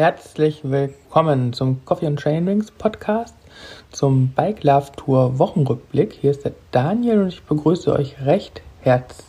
herzlich 0.00 0.60
willkommen 0.62 1.52
zum 1.52 1.84
Coffee 1.84 2.06
and 2.06 2.18
Trainings 2.18 2.70
Podcast, 2.70 3.34
zum 3.92 4.28
Bike 4.28 4.64
Love 4.64 4.92
Tour 4.96 5.38
Wochenrückblick. 5.38 6.14
Hier 6.14 6.30
ist 6.30 6.42
der 6.46 6.52
Daniel 6.70 7.20
und 7.20 7.28
ich 7.28 7.42
begrüße 7.42 7.92
euch 7.92 8.16
recht 8.24 8.62
herzlich. 8.80 9.26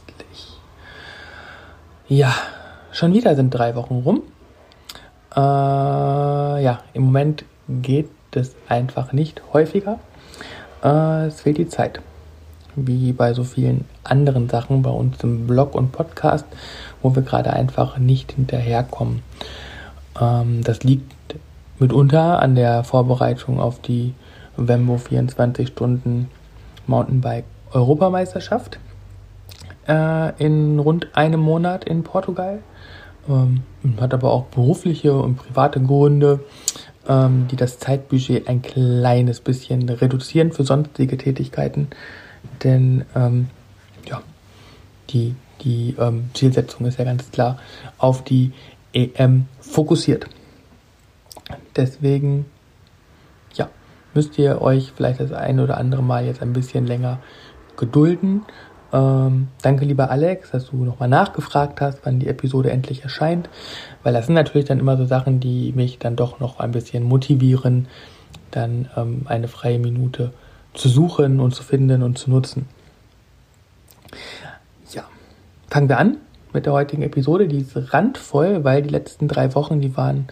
Ja, 2.07 2.34
schon 2.93 3.13
wieder 3.13 3.35
sind 3.35 3.49
drei 3.49 3.75
Wochen 3.75 3.95
rum. 3.95 4.21
Äh, 5.35 5.39
ja, 5.41 6.79
im 6.93 7.03
Moment 7.03 7.43
geht 7.67 8.09
es 8.34 8.55
einfach 8.70 9.12
nicht 9.12 9.41
häufiger. 9.51 9.99
Äh, 10.85 11.26
es 11.26 11.41
fehlt 11.41 11.57
die 11.57 11.67
Zeit. 11.67 11.99
Wie 12.77 13.12
bei 13.12 13.34
so 13.34 13.43
vielen 13.43 13.84
anderen 14.05 14.48
Sachen 14.48 14.84
bei 14.84 14.91
uns 14.91 15.21
im 15.21 15.48
Blog 15.48 15.76
und 15.76 15.91
Podcast, 15.91 16.45
wo 17.01 17.13
wir 17.13 17.23
gerade 17.23 17.51
einfach 17.51 17.98
nicht 17.98 18.31
hinterherkommen. 18.31 19.21
Ähm, 20.20 20.63
das 20.63 20.83
liegt 20.83 21.35
mitunter 21.79 22.41
an 22.41 22.55
der 22.55 22.83
Vorbereitung 22.83 23.59
auf 23.59 23.79
die 23.79 24.13
Wembo 24.57 24.97
24 24.97 25.67
Stunden 25.67 26.29
Mountainbike 26.87 27.45
Europameisterschaft 27.71 28.79
äh, 29.87 30.43
in 30.43 30.79
rund 30.79 31.07
einem 31.13 31.39
Monat 31.39 31.85
in 31.85 32.03
Portugal. 32.03 32.59
Ähm, 33.29 33.63
hat 33.99 34.13
aber 34.13 34.31
auch 34.31 34.45
berufliche 34.45 35.15
und 35.15 35.37
private 35.37 35.79
Gründe, 35.79 36.41
ähm, 37.07 37.48
die 37.49 37.55
das 37.55 37.79
Zeitbudget 37.79 38.48
ein 38.48 38.62
kleines 38.62 39.40
bisschen 39.40 39.87
reduzieren 39.90 40.51
für 40.51 40.63
sonstige 40.63 41.18
Tätigkeiten. 41.18 41.87
Denn 42.63 43.05
ähm, 43.15 43.49
ja, 44.07 44.21
die, 45.09 45.35
die 45.62 45.96
ähm, 45.99 46.29
Zielsetzung 46.34 46.87
ist 46.87 46.98
ja 46.98 47.05
ganz 47.05 47.29
klar 47.31 47.59
auf 47.98 48.23
die 48.23 48.53
EM 48.93 49.45
fokussiert. 49.59 50.27
Deswegen, 51.75 52.45
ja, 53.53 53.70
müsst 54.13 54.37
ihr 54.37 54.61
euch 54.61 54.91
vielleicht 54.95 55.20
das 55.20 55.31
ein 55.31 55.59
oder 55.59 55.77
andere 55.77 56.03
Mal 56.03 56.25
jetzt 56.25 56.41
ein 56.41 56.53
bisschen 56.53 56.85
länger 56.85 57.19
gedulden. 57.77 58.43
Ähm, 58.93 59.47
danke, 59.62 59.85
lieber 59.85 60.12
Alex, 60.12 60.51
dass 60.51 60.67
du 60.67 60.84
nochmal 60.84 61.07
nachgefragt 61.07 61.79
hast, 61.79 61.99
wann 62.03 62.19
die 62.19 62.27
Episode 62.27 62.71
endlich 62.71 63.03
erscheint, 63.03 63.49
weil 64.03 64.13
das 64.13 64.25
sind 64.25 64.35
natürlich 64.35 64.67
dann 64.67 64.79
immer 64.79 64.97
so 64.97 65.06
Sachen, 65.06 65.39
die 65.39 65.72
mich 65.72 65.97
dann 65.97 66.17
doch 66.17 66.39
noch 66.41 66.59
ein 66.59 66.72
bisschen 66.72 67.03
motivieren, 67.03 67.88
dann 68.51 68.89
ähm, 68.97 69.22
eine 69.25 69.47
freie 69.47 69.79
Minute 69.79 70.34
zu 70.73 70.89
suchen 70.89 71.39
und 71.39 71.56
zu 71.56 71.63
finden 71.63 72.03
und 72.03 72.17
zu 72.17 72.29
nutzen. 72.29 72.67
Ja, 74.94 75.03
fangen 75.69 75.88
wir 75.88 75.97
an 75.97 76.17
mit 76.53 76.66
der 76.66 76.74
heutigen 76.74 77.02
Episode. 77.02 77.47
Die 77.47 77.59
ist 77.59 77.94
randvoll, 77.94 78.63
weil 78.63 78.81
die 78.81 78.90
letzten 78.90 79.28
drei 79.28 79.53
Wochen, 79.56 79.81
die 79.81 79.96
waren, 79.97 80.28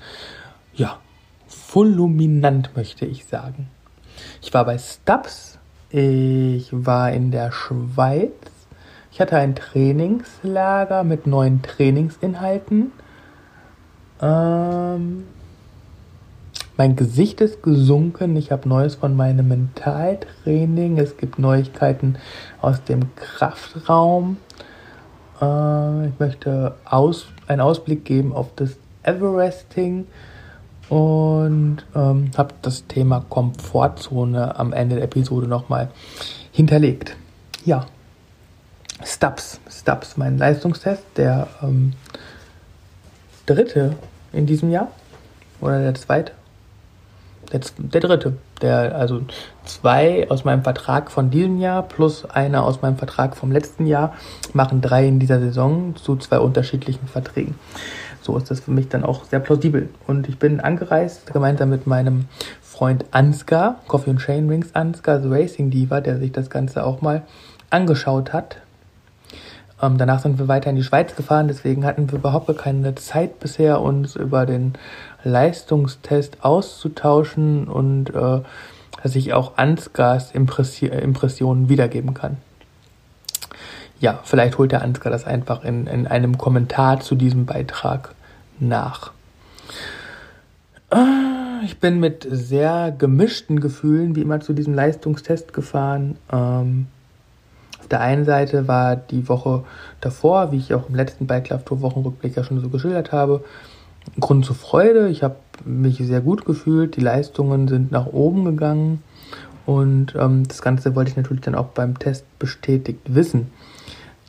ja, 0.73 0.99
fulminant, 1.47 2.75
möchte 2.75 3.05
ich 3.05 3.25
sagen. 3.25 3.69
Ich 4.41 4.53
war 4.53 4.65
bei 4.65 4.77
Stubbs, 4.77 5.59
ich 5.89 6.69
war 6.71 7.11
in 7.11 7.31
der 7.31 7.51
Schweiz, 7.51 8.33
ich 9.11 9.19
hatte 9.19 9.37
ein 9.37 9.55
Trainingslager 9.55 11.03
mit 11.03 11.27
neuen 11.27 11.61
Trainingsinhalten. 11.61 12.91
Ähm, 14.21 15.25
mein 16.77 16.95
Gesicht 16.95 17.41
ist 17.41 17.61
gesunken. 17.61 18.37
Ich 18.37 18.53
habe 18.53 18.69
Neues 18.69 18.95
von 18.95 19.13
meinem 19.13 19.49
Mentaltraining. 19.49 20.97
Es 20.97 21.17
gibt 21.17 21.37
Neuigkeiten 21.37 22.17
aus 22.61 22.81
dem 22.85 23.13
Kraftraum. 23.15 24.37
Äh, 25.41 26.07
ich 26.07 26.19
möchte 26.19 26.75
aus, 26.85 27.27
einen 27.47 27.61
Ausblick 27.61 28.05
geben 28.05 28.33
auf 28.33 28.47
das 28.55 28.77
Everesting 29.03 30.07
und 30.89 31.77
ähm, 31.95 32.31
habe 32.37 32.53
das 32.61 32.87
Thema 32.87 33.23
Komfortzone 33.29 34.57
am 34.57 34.73
Ende 34.73 34.95
der 34.95 35.05
Episode 35.05 35.47
nochmal 35.47 35.89
hinterlegt. 36.51 37.15
Ja, 37.65 37.85
Stubbs, 39.03 39.61
Stubbs, 39.69 40.17
mein 40.17 40.37
Leistungstest, 40.37 41.03
der 41.15 41.47
ähm, 41.61 41.93
dritte 43.45 43.95
in 44.33 44.45
diesem 44.45 44.71
Jahr 44.71 44.89
oder 45.61 45.79
der 45.79 45.95
zweite, 45.95 46.33
der, 47.51 47.61
der 47.77 48.01
dritte, 48.01 48.37
der 48.61 48.95
also 48.95 49.21
zwei 49.65 50.29
aus 50.29 50.43
meinem 50.45 50.63
Vertrag 50.63 51.11
von 51.11 51.29
diesem 51.29 51.59
Jahr 51.59 51.83
plus 51.83 52.25
einer 52.25 52.63
aus 52.63 52.81
meinem 52.81 52.97
Vertrag 52.97 53.35
vom 53.35 53.51
letzten 53.51 53.85
Jahr 53.85 54.13
machen 54.53 54.81
drei 54.81 55.07
in 55.07 55.19
dieser 55.19 55.39
Saison 55.39 55.95
zu 55.95 56.15
zwei 56.17 56.39
unterschiedlichen 56.39 57.07
Verträgen. 57.07 57.55
So 58.21 58.37
ist 58.37 58.51
das 58.51 58.59
für 58.59 58.71
mich 58.71 58.89
dann 58.89 59.03
auch 59.03 59.23
sehr 59.23 59.39
plausibel. 59.39 59.89
Und 60.05 60.27
ich 60.27 60.37
bin 60.37 60.59
angereist 60.59 61.31
gemeinsam 61.31 61.69
mit 61.69 61.87
meinem 61.87 62.25
Freund 62.61 63.05
Ansgar, 63.11 63.79
Coffee 63.87 64.11
and 64.11 64.19
Chain 64.19 64.49
Rings 64.49 64.75
Ansgar, 64.75 65.21
The 65.21 65.29
Racing 65.29 65.69
Diva, 65.69 66.01
der 66.01 66.17
sich 66.17 66.31
das 66.31 66.49
Ganze 66.49 66.83
auch 66.85 67.01
mal 67.01 67.23
angeschaut 67.69 68.33
hat. 68.33 68.57
Ähm, 69.81 69.97
danach 69.97 70.19
sind 70.19 70.39
wir 70.39 70.47
weiter 70.47 70.69
in 70.69 70.75
die 70.75 70.83
Schweiz 70.83 71.15
gefahren, 71.15 71.47
deswegen 71.47 71.85
hatten 71.85 72.11
wir 72.11 72.19
überhaupt 72.19 72.55
keine 72.57 72.95
Zeit 72.95 73.39
bisher, 73.39 73.81
uns 73.81 74.15
über 74.15 74.45
den 74.45 74.73
Leistungstest 75.23 76.43
auszutauschen 76.43 77.67
und 77.67 78.09
äh, 78.09 78.41
dass 79.01 79.15
ich 79.15 79.33
auch 79.33 79.57
Ansgars 79.57 80.31
Impressi 80.31 80.87
Impressionen 80.87 81.69
wiedergeben 81.69 82.13
kann. 82.13 82.37
Ja, 83.99 84.19
vielleicht 84.23 84.57
holt 84.57 84.71
der 84.71 84.81
Ansgar 84.81 85.11
das 85.11 85.25
einfach 85.25 85.63
in, 85.63 85.87
in 85.87 86.07
einem 86.07 86.37
Kommentar 86.37 87.01
zu 87.01 87.15
diesem 87.15 87.45
Beitrag 87.45 88.15
nach. 88.59 89.11
Ah, 90.89 91.59
ich 91.63 91.79
bin 91.79 91.99
mit 91.99 92.25
sehr 92.29 92.93
gemischten 92.97 93.59
Gefühlen 93.59 94.15
wie 94.15 94.21
immer 94.21 94.39
zu 94.39 94.53
diesem 94.53 94.73
Leistungstest 94.73 95.53
gefahren. 95.53 96.17
Ähm, 96.31 96.87
auf 97.79 97.87
der 97.87 98.01
einen 98.01 98.25
Seite 98.25 98.67
war 98.67 98.95
die 98.95 99.27
Woche 99.27 99.63
davor, 100.01 100.51
wie 100.51 100.57
ich 100.57 100.73
auch 100.73 100.89
im 100.89 100.95
letzten 100.95 101.27
Bike 101.27 101.49
Love 101.49 101.65
Tour 101.65 101.81
Wochenrückblick 101.81 102.35
ja 102.35 102.43
schon 102.43 102.59
so 102.59 102.69
geschildert 102.69 103.11
habe, 103.11 103.43
Grund 104.19 104.45
zur 104.45 104.55
Freude. 104.55 105.09
Ich 105.09 105.23
habe 105.23 105.35
mich 105.65 105.97
sehr 105.97 106.21
gut 106.21 106.45
gefühlt. 106.45 106.95
Die 106.95 107.01
Leistungen 107.01 107.67
sind 107.67 107.91
nach 107.91 108.07
oben 108.07 108.45
gegangen. 108.45 109.03
Und 109.65 110.15
ähm, 110.15 110.47
das 110.47 110.61
Ganze 110.61 110.95
wollte 110.95 111.11
ich 111.11 111.17
natürlich 111.17 111.43
dann 111.43 111.55
auch 111.55 111.67
beim 111.67 111.99
Test 111.99 112.25
bestätigt 112.39 113.01
wissen. 113.05 113.51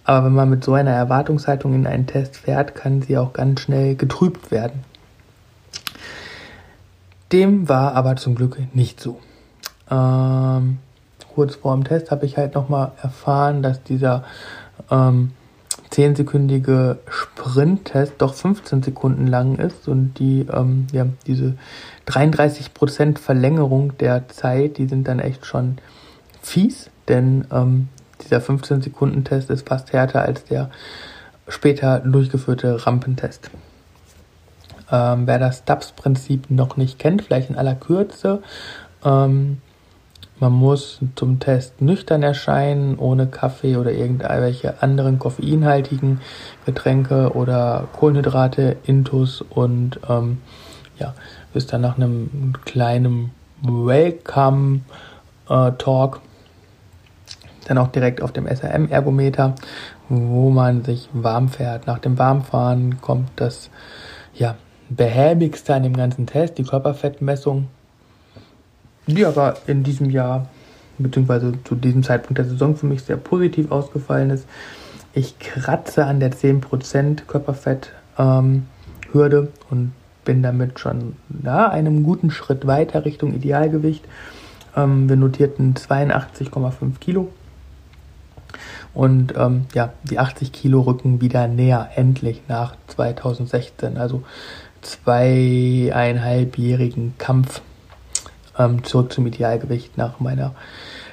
Aber 0.04 0.26
wenn 0.26 0.34
man 0.34 0.50
mit 0.50 0.64
so 0.64 0.74
einer 0.74 0.90
Erwartungshaltung 0.90 1.72
in 1.74 1.86
einen 1.86 2.06
Test 2.06 2.36
fährt, 2.36 2.74
kann 2.74 3.02
sie 3.02 3.16
auch 3.16 3.32
ganz 3.32 3.60
schnell 3.60 3.94
getrübt 3.94 4.50
werden. 4.50 4.80
Dem 7.32 7.68
war 7.68 7.94
aber 7.94 8.16
zum 8.16 8.34
Glück 8.34 8.58
nicht 8.74 9.00
so. 9.00 9.20
Ähm, 9.90 10.78
kurz 11.34 11.54
vor 11.54 11.74
dem 11.74 11.84
Test 11.84 12.10
habe 12.10 12.26
ich 12.26 12.36
halt 12.36 12.54
nochmal 12.54 12.92
erfahren, 13.00 13.62
dass 13.62 13.82
dieser 13.82 14.24
ähm, 14.90 15.32
10-sekündige 15.92 16.98
Sprint-Test 17.08 18.14
doch 18.18 18.34
15 18.34 18.82
Sekunden 18.82 19.26
lang 19.26 19.56
ist 19.56 19.88
und 19.88 20.14
die, 20.18 20.46
ähm, 20.52 20.86
ja, 20.92 21.06
diese 21.26 21.54
33% 22.06 23.18
Verlängerung 23.18 23.96
der 23.98 24.28
Zeit, 24.28 24.78
die 24.78 24.86
sind 24.86 25.08
dann 25.08 25.18
echt 25.18 25.46
schon 25.46 25.78
fies, 26.42 26.90
denn 27.08 27.46
ähm, 27.52 27.88
dieser 28.22 28.38
15-Sekunden-Test 28.38 29.50
ist 29.50 29.68
fast 29.68 29.92
härter 29.92 30.22
als 30.22 30.44
der 30.44 30.70
später 31.48 31.98
durchgeführte 32.00 32.86
Rampentest. 32.86 33.50
Ähm, 34.92 35.26
wer 35.26 35.38
das 35.38 35.58
Stubbs-Prinzip 35.58 36.50
noch 36.50 36.76
nicht 36.76 36.98
kennt, 36.98 37.22
vielleicht 37.22 37.50
in 37.50 37.56
aller 37.56 37.74
Kürze, 37.74 38.42
ähm, 39.04 39.58
man 40.40 40.52
muss 40.52 41.00
zum 41.16 41.38
Test 41.38 41.82
nüchtern 41.82 42.22
erscheinen, 42.22 42.98
ohne 42.98 43.26
Kaffee 43.26 43.76
oder 43.76 43.92
irgendwelche 43.92 44.82
anderen 44.82 45.18
koffeinhaltigen 45.18 46.20
Getränke 46.64 47.32
oder 47.34 47.88
Kohlenhydrate, 47.92 48.78
Intus 48.84 49.42
und 49.42 50.00
ähm, 50.08 50.38
ja, 50.98 51.14
ist 51.52 51.72
dann 51.72 51.82
nach 51.82 51.96
einem 51.96 52.54
kleinen 52.64 53.32
Welcome 53.62 54.80
äh, 55.48 55.72
dann 57.66 57.78
auch 57.78 57.88
direkt 57.88 58.22
auf 58.22 58.32
dem 58.32 58.46
SRM-Ergometer, 58.46 59.54
wo 60.08 60.50
man 60.50 60.82
sich 60.84 61.08
warm 61.12 61.48
fährt. 61.48 61.86
Nach 61.86 61.98
dem 61.98 62.18
Warmfahren 62.18 63.00
kommt 63.00 63.28
das 63.36 63.70
ja, 64.34 64.56
behäbigste 64.88 65.74
an 65.74 65.82
dem 65.82 65.96
ganzen 65.96 66.26
Test, 66.26 66.58
die 66.58 66.64
Körperfettmessung 66.64 67.68
die 69.14 69.26
aber 69.26 69.56
in 69.66 69.82
diesem 69.82 70.10
Jahr, 70.10 70.48
beziehungsweise 70.98 71.52
zu 71.64 71.74
diesem 71.74 72.02
Zeitpunkt 72.02 72.38
der 72.38 72.46
Saison 72.46 72.76
für 72.76 72.86
mich 72.86 73.02
sehr 73.02 73.16
positiv 73.16 73.70
ausgefallen 73.70 74.30
ist. 74.30 74.46
Ich 75.12 75.38
kratze 75.38 76.06
an 76.06 76.20
der 76.20 76.32
10% 76.32 77.26
Körperfett-Hürde 77.26 79.38
ähm, 79.38 79.48
und 79.70 79.92
bin 80.24 80.42
damit 80.42 80.78
schon 80.78 81.16
ja, 81.42 81.68
einem 81.68 82.04
guten 82.04 82.30
Schritt 82.30 82.66
weiter 82.66 83.04
Richtung 83.04 83.34
Idealgewicht. 83.34 84.04
Ähm, 84.76 85.08
wir 85.08 85.16
notierten 85.16 85.74
82,5 85.74 86.98
Kilo. 87.00 87.28
Und 88.92 89.34
ähm, 89.36 89.66
ja, 89.74 89.92
die 90.04 90.18
80 90.18 90.52
Kilo 90.52 90.80
rücken 90.80 91.20
wieder 91.20 91.46
näher, 91.48 91.90
endlich 91.94 92.42
nach 92.48 92.74
2016. 92.88 93.96
Also 93.96 94.24
zweieinhalbjährigen 94.82 97.14
Kampf 97.18 97.62
ähm, 98.60 98.84
zurück 98.84 99.12
zum 99.12 99.26
Idealgewicht 99.26 99.98
nach 99.98 100.20
meiner 100.20 100.54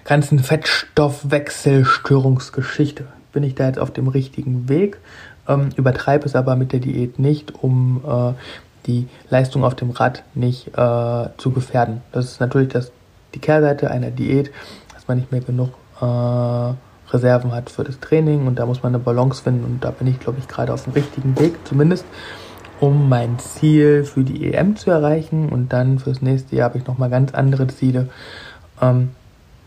ganzen 0.03 0.38
Fettstoffwechselstörungsgeschichte. 0.39 3.05
Bin 3.31 3.44
ich 3.44 3.55
da 3.55 3.65
jetzt 3.67 3.79
auf 3.79 3.91
dem 3.91 4.07
richtigen 4.07 4.69
Weg? 4.69 4.99
Ähm, 5.47 5.69
übertreibe 5.75 6.25
es 6.25 6.35
aber 6.35 6.55
mit 6.55 6.73
der 6.73 6.79
Diät 6.79 7.19
nicht, 7.19 7.63
um 7.63 8.01
äh, 8.05 8.33
die 8.85 9.07
Leistung 9.29 9.63
auf 9.63 9.75
dem 9.75 9.91
Rad 9.91 10.23
nicht 10.33 10.69
äh, 10.69 11.27
zu 11.38 11.51
gefährden. 11.51 12.01
Das 12.11 12.25
ist 12.25 12.39
natürlich 12.39 12.69
das, 12.69 12.91
die 13.33 13.39
Kehrseite 13.39 13.91
einer 13.91 14.11
Diät, 14.11 14.51
dass 14.94 15.07
man 15.07 15.17
nicht 15.17 15.31
mehr 15.31 15.41
genug 15.41 15.69
äh, 16.01 16.73
Reserven 17.13 17.53
hat 17.53 17.69
für 17.69 17.85
das 17.85 17.99
Training 17.99 18.47
und 18.47 18.59
da 18.59 18.65
muss 18.65 18.83
man 18.83 18.94
eine 18.94 19.01
Balance 19.01 19.41
finden 19.44 19.63
und 19.63 19.81
da 19.83 19.91
bin 19.91 20.07
ich, 20.07 20.19
glaube 20.19 20.39
ich, 20.39 20.47
gerade 20.47 20.73
auf 20.73 20.83
dem 20.83 20.91
richtigen 20.94 21.39
Weg, 21.39 21.55
zumindest 21.65 22.03
um 22.79 23.09
mein 23.09 23.39
Ziel 23.39 24.03
für 24.03 24.24
die 24.24 24.51
EM 24.51 24.75
zu 24.75 24.91
erreichen 24.91 25.50
und 25.50 25.74
dann 25.74 26.00
fürs 26.00 26.21
nächste 26.21 26.56
Jahr 26.56 26.69
habe 26.69 26.77
ich 26.77 26.88
nochmal 26.88 27.09
ganz 27.09 27.33
andere 27.33 27.68
Ziele. 27.68 28.09
Ähm, 28.81 29.09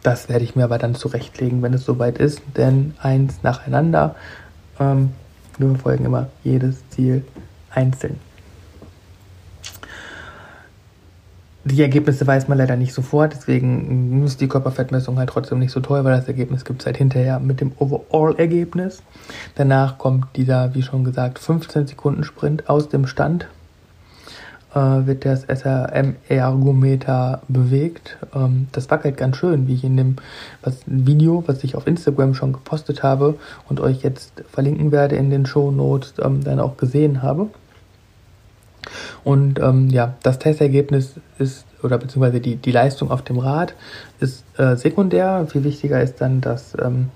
das 0.03 0.29
werde 0.29 0.45
ich 0.45 0.57
mir 0.57 0.65
aber 0.65 0.79
dann 0.79 0.95
zurechtlegen, 0.95 1.63
wenn 1.63 1.75
es 1.75 1.85
soweit 1.85 2.19
ist, 2.19 2.43
denn 2.57 2.95
eins 3.01 3.43
nacheinander. 3.43 4.15
Ähm, 4.79 5.13
wir 5.59 5.69
verfolgen 5.69 6.07
immer 6.07 6.29
jedes 6.43 6.89
Ziel 6.91 7.25
einzeln. 7.71 8.19
Die 11.65 11.83
Ergebnisse 11.83 12.27
weiß 12.27 12.49
man 12.49 12.57
leider 12.57 12.77
nicht 12.77 12.95
sofort, 12.95 13.35
deswegen 13.35 14.25
ist 14.25 14.41
die 14.41 14.49
Körperfettmessung 14.49 15.19
halt 15.19 15.29
trotzdem 15.29 15.59
nicht 15.59 15.73
so 15.73 15.81
toll, 15.81 16.05
weil 16.05 16.17
das 16.17 16.27
Ergebnis 16.27 16.65
gibt 16.65 16.81
es 16.81 16.87
halt 16.87 16.97
hinterher 16.97 17.39
mit 17.39 17.61
dem 17.61 17.73
Overall-Ergebnis. 17.79 19.03
Danach 19.57 19.99
kommt 19.99 20.25
dieser, 20.37 20.75
wie 20.75 20.83
schon 20.83 21.05
gesagt, 21.05 21.39
15 21.39 21.87
Sekunden 21.87 22.25
Sprint 22.25 22.71
aus 22.71 22.89
dem 22.89 23.07
Stand. 23.07 23.47
Äh, 24.75 25.07
wird 25.07 25.27
das 25.27 25.43
SRM-Ergometer 25.43 27.43
bewegt. 27.49 28.17
Ähm, 28.35 28.69
das 28.73 28.89
wackelt 28.89 29.17
ganz 29.17 29.37
schön, 29.37 29.67
wie 29.67 29.75
ich 29.75 29.85
in 29.85 29.99
dem 29.99 30.17
was, 30.63 30.79
Video, 30.87 31.43
was 31.47 31.65
ich 31.65 31.75
auf 31.75 31.89
Instagram 31.89 32.35
schon 32.35 32.53
gepostet 32.53 33.03
habe 33.03 33.35
und 33.69 33.81
euch 33.81 34.03
jetzt 34.03 34.45
verlinken 34.51 34.93
werde 34.93 35.17
in 35.17 35.29
den 35.29 35.45
Show 35.45 35.73
Notes, 35.73 36.15
ähm, 36.23 36.43
dann 36.43 36.61
auch 36.61 36.77
gesehen 36.77 37.21
habe. 37.21 37.49
Und 39.25 39.59
ähm, 39.59 39.89
ja, 39.91 40.15
das 40.23 40.39
Testergebnis 40.39 41.15
ist, 41.39 41.65
oder 41.83 41.99
beziehungsweise 41.99 42.41
die, 42.41 42.57
die 42.57 42.73
Leistung 42.73 43.11
auf 43.11 43.23
dem 43.23 43.39
Rad 43.39 43.75
ist 44.19 44.45
äh, 44.59 44.77
sekundär. 44.77 45.47
Viel 45.51 45.65
wichtiger 45.65 46.01
ist 46.03 46.21
dann, 46.21 46.41
dass 46.41 46.77
ähm, 46.81 47.11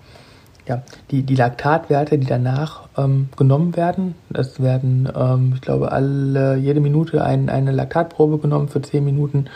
ja, 0.66 0.82
die, 1.10 1.22
die 1.22 1.34
Laktatwerte, 1.34 2.18
die 2.18 2.26
danach 2.26 2.88
ähm, 2.96 3.28
genommen 3.36 3.76
werden, 3.76 4.14
es 4.32 4.60
werden, 4.60 5.08
ähm, 5.14 5.52
ich 5.54 5.60
glaube, 5.60 5.92
alle 5.92 6.56
jede 6.56 6.80
Minute 6.80 7.22
ein, 7.24 7.48
eine 7.50 7.72
Laktatprobe 7.72 8.38
genommen 8.38 8.68
für 8.68 8.80
10 8.80 9.04
Minuten 9.04 9.46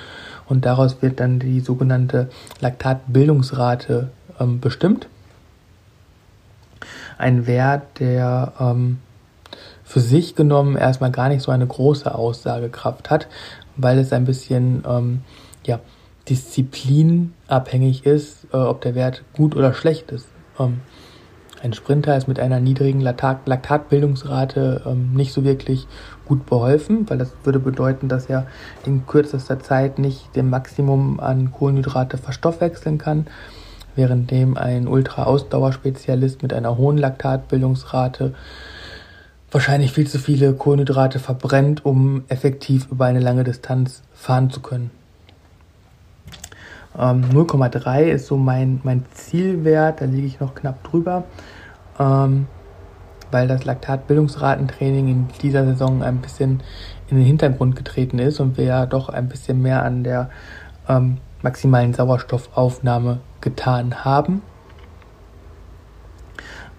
und 0.49 0.65
daraus 0.65 1.01
wird 1.03 1.21
dann 1.21 1.39
die 1.39 1.61
sogenannte 1.61 2.29
Laktatbildungsrate 2.61 4.11
ähm, 4.41 4.61
bestimmt. 4.61 5.09
Ein 7.17 7.47
Wert, 7.47 8.01
der 8.01 8.53
ähm, 8.61 8.99
für 9.89 10.01
sich 10.01 10.35
genommen 10.35 10.77
erstmal 10.77 11.11
gar 11.11 11.31
nicht 11.31 11.41
so 11.41 11.51
eine 11.51 11.67
große 11.67 12.15
Aussagekraft 12.15 13.09
hat, 13.09 13.27
weil 13.79 13.99
es 13.99 14.13
ein 14.13 14.27
bisschen 14.27 14.85
ähm, 14.87 15.23
ja, 15.65 15.81
disziplinabhängig 16.29 18.05
ist, 18.05 18.49
äh, 18.53 18.59
ob 18.59 18.83
der 18.83 18.95
Wert 18.95 19.23
gut 19.33 19.57
oder 19.57 19.73
schlecht 19.73 20.13
ist. 20.13 20.29
Ähm, 20.61 20.81
ein 21.63 21.73
Sprinter 21.73 22.19
ist 22.19 22.29
mit 22.29 22.39
einer 22.39 22.61
niedrigen 22.61 23.01
Laktat 23.01 23.49
Laktatbildungsrate 23.49 24.83
ähm, 24.85 25.15
nicht 25.15 25.33
so 25.33 25.43
wirklich 25.43 25.87
gut 26.27 26.45
beholfen, 26.45 27.09
weil 27.09 27.17
das 27.17 27.33
würde 27.45 27.59
bedeuten, 27.59 28.09
dass 28.09 28.27
er 28.27 28.47
in 28.85 29.07
kürzester 29.07 29.59
Zeit 29.59 29.99
nicht 29.99 30.37
dem 30.37 30.51
Maximum 30.51 31.19
an 31.19 31.51
Kohlenhydrate 31.51 32.19
verstoffwechseln 32.19 32.99
kann, 32.99 33.27
währenddem 33.97 34.59
ein 34.59 34.87
Ultra-Ausdauerspezialist 34.87 36.43
mit 36.43 36.53
einer 36.53 36.77
hohen 36.77 36.99
Laktatbildungsrate 36.99 38.35
wahrscheinlich 39.51 39.93
viel 39.93 40.07
zu 40.07 40.19
viele 40.19 40.53
Kohlenhydrate 40.53 41.19
verbrennt, 41.19 41.85
um 41.85 42.25
effektiv 42.29 42.89
über 42.91 43.07
eine 43.07 43.21
lange 43.21 43.45
Distanz 43.45 44.03
fahren 44.13 44.51
zu 44.51 44.61
können. 44.61 44.91
Ähm, 46.99 47.25
0,3 47.33 48.05
ist 48.05 48.27
so 48.27 48.37
mein, 48.37 48.81
mein 48.83 49.05
Zielwert, 49.13 50.01
da 50.01 50.05
liege 50.05 50.27
ich 50.27 50.41
noch 50.41 50.55
knapp 50.55 50.83
drüber, 50.85 51.25
ähm, 51.99 52.47
weil 53.31 53.47
das 53.47 53.65
Laktatbildungsratentraining 53.65 55.09
in 55.09 55.29
dieser 55.43 55.65
Saison 55.65 56.03
ein 56.03 56.19
bisschen 56.19 56.63
in 57.09 57.19
den 57.19 57.27
Hintergrund 57.27 57.77
getreten 57.77 58.19
ist 58.19 58.41
und 58.41 58.57
wir 58.57 58.65
ja 58.65 58.87
doch 58.87 59.09
ein 59.09 59.29
bisschen 59.29 59.63
mehr 59.63 59.83
an 59.83 60.03
der 60.03 60.31
ähm, 60.89 61.19
maximalen 61.43 61.95
Sauerstoffaufnahme 61.95 63.21
getan 63.41 64.05
haben. 64.05 64.43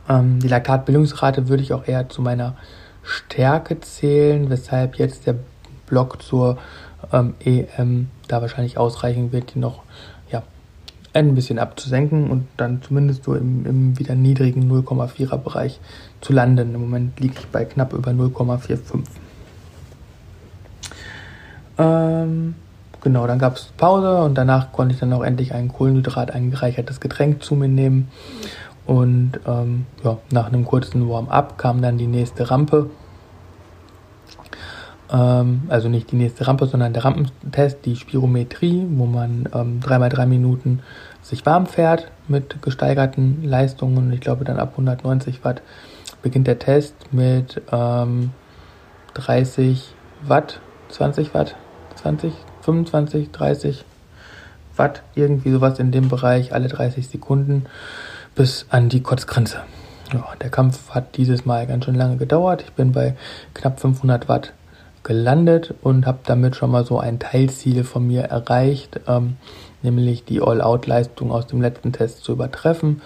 Ähm, 0.09 0.39
die 0.39 0.47
Laktatbildungsrate 0.47 1.47
würde 1.47 1.63
ich 1.63 1.71
auch 1.73 1.87
eher 1.87 2.09
zu 2.09 2.21
meiner 2.21 2.55
Stärke 3.03 3.79
zählen, 3.79 4.49
weshalb 4.49 4.95
jetzt 4.95 5.27
der 5.27 5.35
Block 5.85 6.21
zur 6.21 6.57
ähm, 7.13 7.35
EM 7.39 8.09
da 8.27 8.41
wahrscheinlich 8.41 8.77
ausreichen 8.77 9.31
wird, 9.31 9.53
die 9.53 9.59
noch 9.59 9.83
ja, 10.31 10.43
ein 11.13 11.35
bisschen 11.35 11.59
abzusenken 11.59 12.29
und 12.29 12.47
dann 12.57 12.81
zumindest 12.81 13.23
so 13.23 13.35
im, 13.35 13.65
im 13.65 13.99
wieder 13.99 14.15
niedrigen 14.15 14.69
0,4er 14.71 15.37
Bereich 15.37 15.79
zu 16.21 16.33
landen. 16.33 16.75
Im 16.75 16.81
Moment 16.81 17.19
liege 17.19 17.35
ich 17.39 17.47
bei 17.47 17.65
knapp 17.65 17.93
über 17.93 18.11
0,45. 18.11 19.03
Ähm, 21.77 22.55
genau, 23.01 23.25
dann 23.25 23.39
gab 23.39 23.55
es 23.55 23.65
Pause 23.77 24.21
und 24.23 24.35
danach 24.35 24.71
konnte 24.71 24.93
ich 24.93 24.99
dann 24.99 25.13
auch 25.13 25.23
endlich 25.23 25.53
ein 25.53 25.69
Kohlenhydrat 25.69 26.31
eingereichertes 26.31 26.99
Getränk 26.99 27.41
zu 27.41 27.55
mir 27.55 27.69
nehmen 27.69 28.09
und 28.89 29.33
ähm, 29.45 29.85
ja, 30.03 30.17
nach 30.31 30.47
einem 30.47 30.65
kurzen 30.65 31.07
Warm-up 31.07 31.59
kam 31.59 31.79
dann 31.79 31.99
die 31.99 32.07
nächste 32.07 32.49
Rampe. 32.49 32.89
Ähm, 35.11 35.61
also 35.69 35.89
nicht 35.89 36.11
die 36.11 36.15
nächste 36.15 36.47
Rampe, 36.47 36.65
sondern 36.65 36.93
der 36.93 37.05
Rampentest, 37.05 37.85
die 37.85 37.95
Spirometrie, 37.95 38.87
wo 38.89 39.05
man 39.05 39.47
ähm, 39.53 39.79
dreimal 39.79 40.09
drei 40.09 40.25
Minuten 40.25 40.79
sich 41.21 41.45
warm 41.45 41.67
fährt 41.67 42.09
mit 42.27 42.63
gesteigerten 42.63 43.43
Leistungen. 43.43 44.11
Ich 44.11 44.21
glaube, 44.21 44.43
dann 44.43 44.57
ab 44.57 44.71
190 44.71 45.45
Watt 45.45 45.61
beginnt 46.23 46.47
der 46.47 46.57
Test 46.57 46.95
mit 47.13 47.61
ähm, 47.71 48.31
30 49.13 49.93
Watt, 50.23 50.61
20 50.89 51.35
Watt, 51.35 51.55
20, 51.97 52.33
25, 52.61 53.29
30 53.29 53.85
Watt, 54.77 55.03
irgendwie 55.13 55.51
sowas 55.51 55.77
in 55.77 55.91
dem 55.91 56.09
Bereich, 56.09 56.53
alle 56.53 56.69
30 56.69 57.07
Sekunden 57.07 57.67
bis 58.35 58.65
an 58.69 58.89
die 58.89 59.01
Kotzgrenze. 59.01 59.61
Ja, 60.13 60.25
der 60.41 60.49
Kampf 60.49 60.89
hat 60.91 61.17
dieses 61.17 61.45
Mal 61.45 61.67
ganz 61.67 61.85
schön 61.85 61.95
lange 61.95 62.17
gedauert. 62.17 62.63
Ich 62.63 62.73
bin 62.73 62.91
bei 62.91 63.15
knapp 63.53 63.79
500 63.79 64.27
Watt 64.27 64.53
gelandet 65.03 65.73
und 65.81 66.05
habe 66.05 66.19
damit 66.25 66.55
schon 66.55 66.71
mal 66.71 66.85
so 66.85 66.99
ein 66.99 67.19
Teilziel 67.19 67.83
von 67.83 68.05
mir 68.05 68.23
erreicht, 68.23 68.99
ähm, 69.07 69.37
nämlich 69.81 70.25
die 70.25 70.41
All-Out-Leistung 70.41 71.31
aus 71.31 71.47
dem 71.47 71.61
letzten 71.61 71.93
Test 71.93 72.23
zu 72.23 72.33
übertreffen 72.33 73.01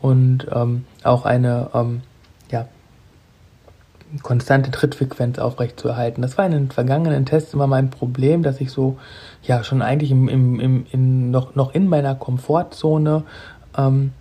und 0.00 0.46
ähm, 0.52 0.84
auch 1.02 1.24
eine 1.24 1.70
ähm, 1.74 2.02
ja, 2.50 2.68
konstante 4.22 4.70
Trittfrequenz 4.70 5.38
aufrechtzuerhalten. 5.38 6.22
Das 6.22 6.38
war 6.38 6.46
in 6.46 6.52
den 6.52 6.70
vergangenen 6.70 7.26
Tests 7.26 7.54
immer 7.54 7.66
mein 7.66 7.90
Problem, 7.90 8.42
dass 8.42 8.60
ich 8.60 8.70
so 8.70 8.98
ja 9.42 9.64
schon 9.64 9.82
eigentlich 9.82 10.10
im, 10.10 10.28
im, 10.28 10.60
im, 10.60 10.86
in, 10.92 11.30
noch, 11.30 11.54
noch 11.54 11.74
in 11.74 11.88
meiner 11.88 12.14
Komfortzone 12.14 13.24
ähm, 13.76 14.12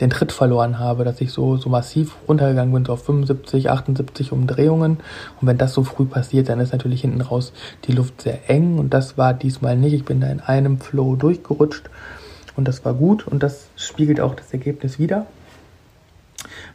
den 0.00 0.10
Tritt 0.10 0.32
verloren 0.32 0.78
habe, 0.78 1.04
dass 1.04 1.20
ich 1.20 1.32
so, 1.32 1.56
so 1.56 1.68
massiv 1.68 2.16
runtergegangen 2.28 2.74
bin, 2.74 2.84
so 2.84 2.92
auf 2.92 3.04
75, 3.04 3.70
78 3.70 4.32
Umdrehungen. 4.32 4.98
Und 5.40 5.48
wenn 5.48 5.58
das 5.58 5.72
so 5.72 5.84
früh 5.84 6.04
passiert, 6.04 6.48
dann 6.48 6.60
ist 6.60 6.72
natürlich 6.72 7.02
hinten 7.02 7.20
raus 7.20 7.52
die 7.84 7.92
Luft 7.92 8.22
sehr 8.22 8.50
eng. 8.50 8.78
Und 8.78 8.92
das 8.92 9.16
war 9.16 9.34
diesmal 9.34 9.76
nicht. 9.76 9.92
Ich 9.92 10.04
bin 10.04 10.20
da 10.20 10.28
in 10.28 10.40
einem 10.40 10.80
Flow 10.80 11.14
durchgerutscht. 11.16 11.90
Und 12.56 12.66
das 12.66 12.84
war 12.84 12.94
gut. 12.94 13.26
Und 13.26 13.42
das 13.42 13.68
spiegelt 13.76 14.20
auch 14.20 14.34
das 14.34 14.52
Ergebnis 14.52 14.98
wieder. 14.98 15.26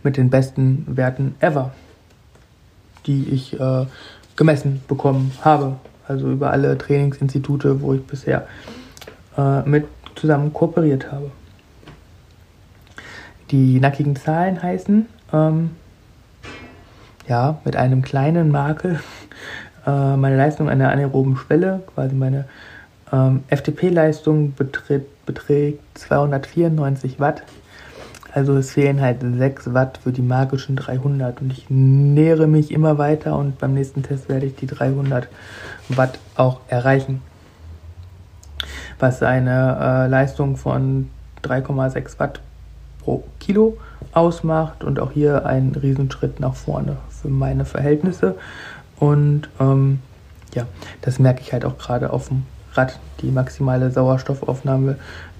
Mit 0.02 0.16
den 0.16 0.30
besten 0.30 0.86
Werten 0.88 1.36
ever, 1.42 1.74
die 3.06 3.28
ich 3.30 3.60
äh, 3.60 3.86
gemessen 4.38 4.82
bekommen 4.88 5.34
habe. 5.42 5.76
Also 6.08 6.30
über 6.30 6.52
alle 6.52 6.78
Trainingsinstitute, 6.78 7.82
wo 7.82 7.94
ich 7.94 8.02
bisher 8.02 8.48
äh, 9.38 9.62
mit 9.64 9.86
zusammen 10.16 10.54
kooperiert 10.54 11.12
habe 11.12 11.32
die 13.52 13.80
nackigen 13.80 14.16
Zahlen 14.16 14.62
heißen, 14.62 15.06
ähm, 15.34 15.72
ja, 17.28 17.60
mit 17.64 17.76
einem 17.76 18.02
kleinen 18.02 18.52
Makel, 18.52 19.00
äh, 19.88 20.16
meine 20.16 20.38
Leistung 20.38 20.70
an 20.70 20.80
der 20.80 20.92
anaeroben 20.92 21.38
Schwelle, 21.38 21.82
quasi 21.94 22.16
meine 22.16 22.46
ähm, 23.12 23.44
FTP-Leistung 23.48 24.54
beträgt 24.54 25.98
294 25.98 27.20
Watt. 27.20 27.44
Also 28.32 28.56
es 28.58 28.72
fehlen 28.72 29.02
halt 29.02 29.22
6 29.22 29.74
Watt 29.74 30.00
für 30.04 30.12
die 30.12 30.22
magischen 30.22 30.76
300 30.76 31.42
und 31.42 31.52
ich 31.52 31.66
nähere 31.70 32.46
mich 32.46 32.72
immer 32.72 33.00
weiter 33.00 33.36
und 33.36 33.58
beim 33.58 33.74
nächsten 33.74 34.04
Test 34.04 34.30
werde 34.30 34.46
ich 34.46 34.56
die 34.56 34.68
300 34.68 35.28
Watt 35.90 36.20
auch 36.36 36.60
erreichen. 36.68 37.22
Was 39.00 39.24
eine 39.24 39.78
äh, 39.82 40.08
Leistung 40.08 40.58
von 40.58 41.10
3,6 41.44 42.20
Watt 42.20 42.42
pro 43.10 43.24
Kilo 43.40 43.78
ausmacht 44.14 44.84
und 44.84 45.00
auch 45.00 45.12
hier 45.12 45.46
ein 45.46 45.76
Riesenschritt 45.76 46.40
nach 46.40 46.54
vorne 46.54 46.98
für 47.10 47.30
meine 47.30 47.66
Verhältnisse. 47.66 48.36
Und 49.00 49.50
ähm, 49.60 50.00
ja, 50.54 50.68
das 51.02 51.18
merke 51.18 51.42
ich 51.42 51.52
halt 51.54 51.66
auch 51.66 51.80
gerade 51.80 52.14
auf 52.14 52.28
dem 52.28 52.44
Rad. 52.74 53.00
Die 53.22 53.32
maximale 53.32 53.90
Sauerstoffaufnahme 53.90 54.98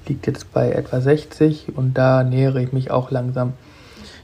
liegt 0.08 0.26
jetzt 0.26 0.52
bei 0.52 0.72
etwa 0.72 1.00
60 1.00 1.78
und 1.78 1.96
da 1.96 2.24
nähere 2.24 2.62
ich 2.62 2.74
mich 2.74 2.90
auch 2.90 3.12
langsam, 3.12 3.54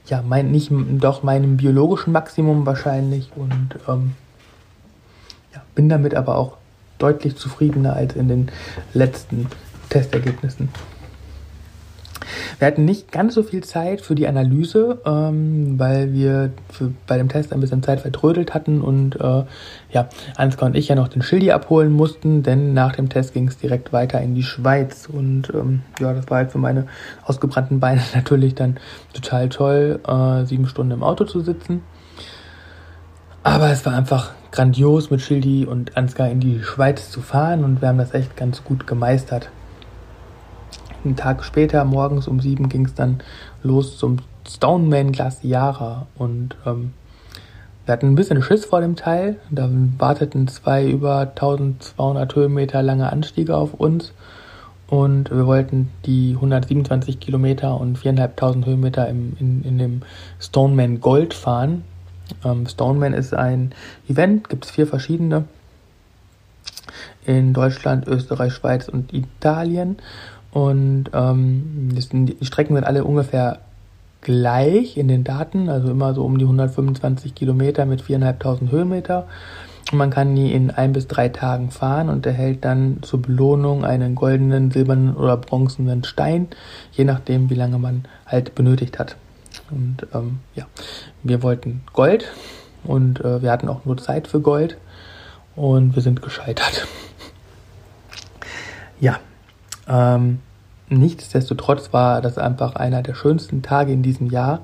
ja, 0.07 0.23
mein, 0.27 0.49
nicht 0.49 0.71
doch 0.71 1.21
meinem 1.21 1.57
biologischen 1.57 2.13
Maximum 2.13 2.65
wahrscheinlich 2.65 3.31
und 3.35 3.77
ähm, 3.87 4.13
ja, 5.53 5.61
bin 5.75 5.87
damit 5.87 6.15
aber 6.15 6.37
auch 6.37 6.57
deutlich 6.97 7.35
zufriedener 7.35 7.93
als 7.95 8.15
in 8.15 8.27
den 8.27 8.51
letzten 8.93 9.47
Testergebnissen. 9.89 10.69
Wir 12.57 12.67
hatten 12.67 12.85
nicht 12.85 13.11
ganz 13.11 13.35
so 13.35 13.43
viel 13.43 13.63
Zeit 13.63 14.01
für 14.01 14.15
die 14.15 14.27
Analyse, 14.27 14.99
ähm, 15.05 15.77
weil 15.77 16.13
wir 16.13 16.51
für, 16.69 16.91
bei 17.05 17.17
dem 17.17 17.27
Test 17.27 17.51
ein 17.51 17.59
bisschen 17.59 17.83
Zeit 17.83 17.99
vertrödelt 17.99 18.53
hatten 18.53 18.81
und 18.81 19.19
äh, 19.19 19.43
ja, 19.91 20.09
Ansgar 20.37 20.67
und 20.67 20.75
ich 20.75 20.87
ja 20.87 20.95
noch 20.95 21.09
den 21.09 21.21
Schildi 21.21 21.51
abholen 21.51 21.91
mussten, 21.91 22.43
denn 22.43 22.73
nach 22.73 22.95
dem 22.95 23.09
Test 23.09 23.33
ging 23.33 23.47
es 23.47 23.57
direkt 23.57 23.91
weiter 23.91 24.21
in 24.21 24.35
die 24.35 24.43
Schweiz 24.43 25.09
und 25.11 25.51
ähm, 25.53 25.81
ja, 25.99 26.13
das 26.13 26.29
war 26.29 26.37
halt 26.37 26.51
für 26.51 26.57
meine 26.57 26.87
ausgebrannten 27.25 27.79
Beine 27.79 28.01
natürlich 28.15 28.55
dann 28.55 28.77
total 29.13 29.49
toll, 29.49 29.99
äh, 30.07 30.45
sieben 30.45 30.67
Stunden 30.67 30.91
im 30.91 31.03
Auto 31.03 31.25
zu 31.25 31.41
sitzen. 31.41 31.81
Aber 33.43 33.69
es 33.69 33.85
war 33.85 33.93
einfach 33.93 34.31
grandios 34.51 35.11
mit 35.11 35.21
Schildi 35.21 35.65
und 35.65 35.97
Ansgar 35.97 36.29
in 36.29 36.39
die 36.39 36.63
Schweiz 36.63 37.11
zu 37.11 37.21
fahren 37.21 37.63
und 37.63 37.81
wir 37.81 37.89
haben 37.89 37.97
das 37.97 38.13
echt 38.13 38.37
ganz 38.37 38.63
gut 38.63 38.87
gemeistert. 38.87 39.49
Einen 41.05 41.15
Tag 41.15 41.43
später, 41.43 41.85
morgens 41.85 42.27
um 42.27 42.39
sieben, 42.39 42.67
ging 42.67 42.85
es 42.85 42.95
dann 42.95 43.19
los 43.61 43.99
zum 43.99 44.17
Stoneman 44.47 45.11
Glaciara 45.11 46.07
und 46.17 46.55
ähm, 46.65 46.93
wir 47.85 47.93
hatten 47.93 48.07
ein 48.07 48.15
bisschen 48.15 48.41
Schiss 48.41 48.65
vor 48.65 48.81
dem 48.81 48.95
Teil. 48.95 49.35
Da 49.51 49.69
warteten 49.99 50.47
zwei 50.47 50.87
über 50.87 51.19
1200 51.19 52.35
Höhenmeter 52.35 52.81
lange 52.81 53.11
Anstiege 53.11 53.55
auf 53.55 53.75
uns 53.75 54.13
und 54.87 55.29
wir 55.29 55.45
wollten 55.45 55.91
die 56.07 56.31
127 56.33 57.19
Kilometer 57.19 57.79
und 57.79 57.99
4.500 57.99 58.65
Höhenmeter 58.65 59.07
im, 59.07 59.37
in, 59.39 59.63
in 59.63 59.77
dem 59.77 60.01
Stoneman 60.39 61.01
Gold 61.01 61.35
fahren. 61.35 61.83
Ähm, 62.43 62.65
Stoneman 62.67 63.13
ist 63.13 63.35
ein 63.35 63.75
Event, 64.09 64.49
gibt 64.49 64.65
es 64.65 64.71
vier 64.71 64.87
verschiedene 64.87 65.43
in 67.25 67.53
Deutschland, 67.53 68.07
Österreich, 68.07 68.53
Schweiz 68.53 68.87
und 68.87 69.13
Italien. 69.13 69.97
Und 70.55 71.09
ähm, 71.11 71.89
die 71.91 72.45
Strecken 72.45 72.75
sind 72.75 72.85
alle 72.85 73.03
ungefähr 73.03 73.59
gleich 74.21 74.95
in 74.95 75.09
den 75.09 75.25
Daten, 75.25 75.67
also 75.67 75.91
immer 75.91 76.13
so 76.13 76.23
um 76.23 76.37
die 76.37 76.45
125 76.45 77.35
Kilometer 77.35 77.85
mit 77.85 78.01
4.500 78.01 78.71
Höhenmeter. 78.71 79.27
Und 79.91 79.97
man 79.97 80.11
kann 80.11 80.33
die 80.33 80.53
in 80.53 80.71
ein 80.71 80.93
bis 80.93 81.07
drei 81.07 81.27
Tagen 81.27 81.71
fahren 81.71 82.07
und 82.07 82.25
erhält 82.25 82.63
dann 82.63 82.99
zur 83.01 83.21
Belohnung 83.21 83.83
einen 83.83 84.15
goldenen, 84.15 84.71
silbernen 84.71 85.17
oder 85.17 85.35
bronzenen 85.35 86.05
Stein, 86.05 86.47
je 86.93 87.03
nachdem, 87.03 87.49
wie 87.49 87.55
lange 87.55 87.77
man 87.77 88.05
halt 88.25 88.55
benötigt 88.55 88.97
hat. 88.97 89.17
Und 89.71 90.07
ähm, 90.13 90.39
ja, 90.55 90.67
wir 91.21 91.43
wollten 91.43 91.81
Gold 91.91 92.31
und 92.85 93.19
äh, 93.19 93.41
wir 93.41 93.51
hatten 93.51 93.67
auch 93.67 93.83
nur 93.83 93.97
Zeit 93.97 94.29
für 94.29 94.39
Gold 94.39 94.77
und 95.57 95.95
wir 95.95 96.01
sind 96.01 96.21
gescheitert. 96.21 96.87
ja, 99.01 99.19
ähm, 99.89 100.39
nichtsdestotrotz 100.89 101.93
war 101.93 102.21
das 102.21 102.37
einfach 102.37 102.75
einer 102.75 103.01
der 103.01 103.13
schönsten 103.13 103.61
Tage 103.61 103.91
in 103.91 104.03
diesem 104.03 104.29
Jahr. 104.29 104.61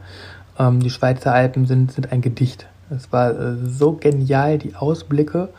Ähm, 0.58 0.80
die 0.80 0.90
Schweizer 0.90 1.34
Alpen 1.34 1.66
sind, 1.66 1.92
sind 1.92 2.12
ein 2.12 2.22
Gedicht. 2.22 2.68
Es 2.90 3.12
war 3.12 3.32
äh, 3.32 3.56
so 3.66 3.94
genial, 3.94 4.58
die 4.58 4.76
Ausblicke. 4.76 5.50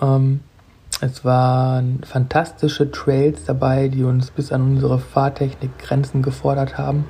Ähm, 0.00 0.40
es 1.00 1.24
waren 1.24 2.00
fantastische 2.04 2.90
Trails 2.90 3.44
dabei, 3.44 3.88
die 3.88 4.02
uns 4.02 4.30
bis 4.30 4.50
an 4.52 4.62
unsere 4.62 4.98
Fahrtechnik-Grenzen 4.98 6.22
gefordert 6.22 6.76
haben. 6.76 7.04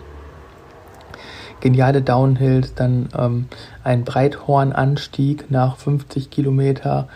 Geniale 1.61 2.03
Downhills, 2.03 2.75
dann 2.75 3.09
ähm, 3.17 3.49
ein 3.83 4.05
Breithornanstieg 4.05 5.51
nach 5.51 5.77
50 5.77 6.31
Kilometer, 6.31 7.09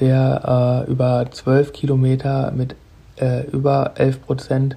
der 0.00 0.84
äh, 0.86 0.90
über 0.90 1.26
12 1.30 1.72
Kilometer 1.72 2.50
mit 2.52 2.74
äh, 3.16 3.46
über 3.50 3.92
11 3.96 4.22
Prozent 4.22 4.76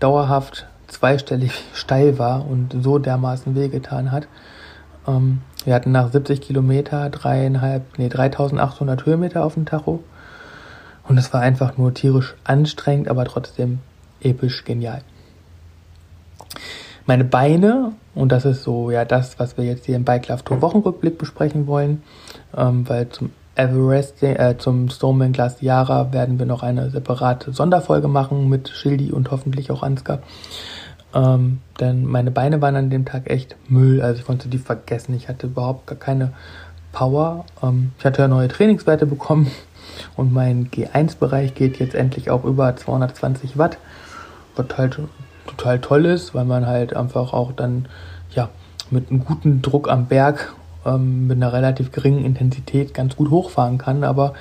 dauerhaft 0.00 0.66
zweistellig 0.88 1.52
steil 1.74 2.18
war 2.18 2.46
und 2.46 2.76
so 2.82 2.98
dermaßen 2.98 3.54
wehgetan 3.54 4.12
hat. 4.12 4.28
Ähm, 5.06 5.40
wir 5.64 5.74
hatten 5.74 5.92
nach 5.92 6.12
70 6.12 6.40
Kilometer 6.40 7.10
dreieinhalb, 7.10 7.98
nee, 7.98 8.08
3800 8.08 9.04
Höhenmeter 9.04 9.44
auf 9.44 9.54
dem 9.54 9.66
Tacho. 9.66 10.02
Und 11.08 11.18
es 11.18 11.32
war 11.32 11.40
einfach 11.40 11.76
nur 11.76 11.94
tierisch 11.94 12.34
anstrengend, 12.44 13.08
aber 13.08 13.24
trotzdem 13.24 13.78
episch 14.20 14.64
genial. 14.64 15.02
Meine 17.04 17.24
Beine, 17.24 17.92
und 18.16 18.32
das 18.32 18.44
ist 18.44 18.64
so 18.64 18.90
ja 18.90 19.04
das, 19.04 19.38
was 19.38 19.56
wir 19.56 19.64
jetzt 19.64 19.86
hier 19.86 19.94
im 19.94 20.04
Bike 20.04 20.26
Love 20.26 20.42
Tour 20.42 20.62
Wochenrückblick 20.62 21.18
besprechen 21.18 21.68
wollen, 21.68 22.02
ähm, 22.56 22.88
weil 22.88 23.08
zum 23.10 23.30
Everest, 23.56 24.22
äh, 24.22 24.56
zum 24.58 24.88
Stoneman 24.90 25.32
Glaciara 25.32 26.12
werden 26.12 26.38
wir 26.38 26.46
noch 26.46 26.62
eine 26.62 26.90
separate 26.90 27.52
Sonderfolge 27.52 28.06
machen 28.06 28.48
mit 28.48 28.68
Schildi 28.68 29.12
und 29.12 29.30
hoffentlich 29.30 29.70
auch 29.70 29.82
Ansgar. 29.82 30.20
Ähm, 31.14 31.60
denn 31.80 32.04
meine 32.04 32.30
Beine 32.30 32.60
waren 32.60 32.76
an 32.76 32.90
dem 32.90 33.06
Tag 33.06 33.30
echt 33.30 33.56
Müll, 33.68 34.02
also 34.02 34.20
ich 34.20 34.26
konnte 34.26 34.48
die 34.48 34.58
vergessen. 34.58 35.14
Ich 35.14 35.28
hatte 35.28 35.46
überhaupt 35.46 35.86
gar 35.86 35.98
keine 35.98 36.32
Power. 36.92 37.46
Ähm, 37.62 37.92
ich 37.98 38.04
hatte 38.04 38.22
ja 38.22 38.28
neue 38.28 38.48
Trainingswerte 38.48 39.06
bekommen 39.06 39.50
und 40.16 40.32
mein 40.32 40.70
G1-Bereich 40.70 41.54
geht 41.54 41.78
jetzt 41.78 41.94
endlich 41.94 42.30
auch 42.30 42.44
über 42.44 42.76
220 42.76 43.56
Watt, 43.56 43.78
was 44.54 44.66
halt 44.76 44.98
total 45.46 45.80
toll 45.80 46.04
ist, 46.04 46.34
weil 46.34 46.44
man 46.44 46.66
halt 46.66 46.94
einfach 46.94 47.32
auch 47.32 47.52
dann 47.52 47.86
ja 48.30 48.50
mit 48.90 49.10
einem 49.10 49.24
guten 49.24 49.62
Druck 49.62 49.88
am 49.88 50.06
Berg 50.06 50.54
ähm, 50.86 51.26
mit 51.26 51.36
einer 51.36 51.52
relativ 51.52 51.92
geringen 51.92 52.24
Intensität 52.24 52.94
ganz 52.94 53.16
gut 53.16 53.30
hochfahren 53.30 53.78
kann, 53.78 54.04
aber 54.04 54.34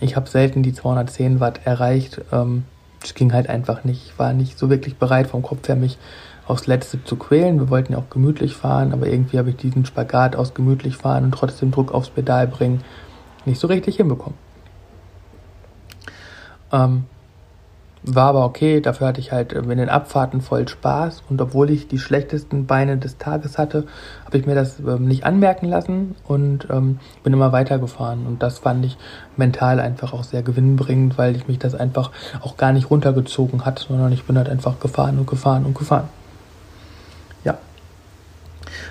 ich 0.00 0.14
habe 0.14 0.28
selten 0.28 0.62
die 0.62 0.72
210 0.72 1.40
Watt 1.40 1.60
erreicht. 1.64 2.20
Ähm, 2.30 2.64
es 3.02 3.14
ging 3.14 3.32
halt 3.32 3.48
einfach 3.48 3.84
nicht. 3.84 4.06
Ich 4.06 4.18
war 4.18 4.32
nicht 4.32 4.58
so 4.58 4.70
wirklich 4.70 4.96
bereit 4.96 5.28
vom 5.28 5.42
Kopf 5.42 5.66
her, 5.68 5.76
mich 5.76 5.98
aufs 6.46 6.66
Letzte 6.66 7.02
zu 7.04 7.16
quälen. 7.16 7.58
Wir 7.58 7.70
wollten 7.70 7.92
ja 7.92 7.98
auch 7.98 8.10
gemütlich 8.10 8.54
fahren, 8.54 8.92
aber 8.92 9.06
irgendwie 9.06 9.38
habe 9.38 9.50
ich 9.50 9.56
diesen 9.56 9.84
Spagat 9.84 10.36
aus 10.36 10.54
gemütlich 10.54 10.96
fahren 10.96 11.24
und 11.24 11.32
trotzdem 11.32 11.70
Druck 11.70 11.92
aufs 11.92 12.10
Pedal 12.10 12.46
bringen 12.46 12.82
nicht 13.44 13.60
so 13.60 13.66
richtig 13.66 13.96
hinbekommen. 13.96 14.38
Ähm, 16.70 17.04
war 18.14 18.28
aber 18.28 18.44
okay, 18.44 18.80
dafür 18.80 19.08
hatte 19.08 19.20
ich 19.20 19.32
halt 19.32 19.52
in 19.52 19.68
den 19.68 19.88
Abfahrten 19.88 20.40
voll 20.40 20.66
Spaß 20.66 21.22
und 21.28 21.40
obwohl 21.40 21.70
ich 21.70 21.88
die 21.88 21.98
schlechtesten 21.98 22.66
Beine 22.66 22.96
des 22.96 23.18
Tages 23.18 23.58
hatte, 23.58 23.86
habe 24.24 24.38
ich 24.38 24.46
mir 24.46 24.54
das 24.54 24.78
ähm, 24.80 25.06
nicht 25.06 25.24
anmerken 25.24 25.66
lassen 25.66 26.14
und 26.24 26.68
ähm, 26.70 26.98
bin 27.22 27.32
immer 27.32 27.52
weitergefahren 27.52 28.26
und 28.26 28.42
das 28.42 28.60
fand 28.60 28.84
ich 28.84 28.96
mental 29.36 29.80
einfach 29.80 30.12
auch 30.12 30.24
sehr 30.24 30.42
gewinnbringend, 30.42 31.18
weil 31.18 31.36
ich 31.36 31.48
mich 31.48 31.58
das 31.58 31.74
einfach 31.74 32.10
auch 32.40 32.56
gar 32.56 32.72
nicht 32.72 32.90
runtergezogen 32.90 33.64
hat, 33.64 33.78
sondern 33.78 34.12
ich 34.12 34.24
bin 34.24 34.36
halt 34.36 34.48
einfach 34.48 34.80
gefahren 34.80 35.18
und 35.18 35.26
gefahren 35.26 35.64
und 35.64 35.76
gefahren. 35.76 36.08
Ja. 37.44 37.58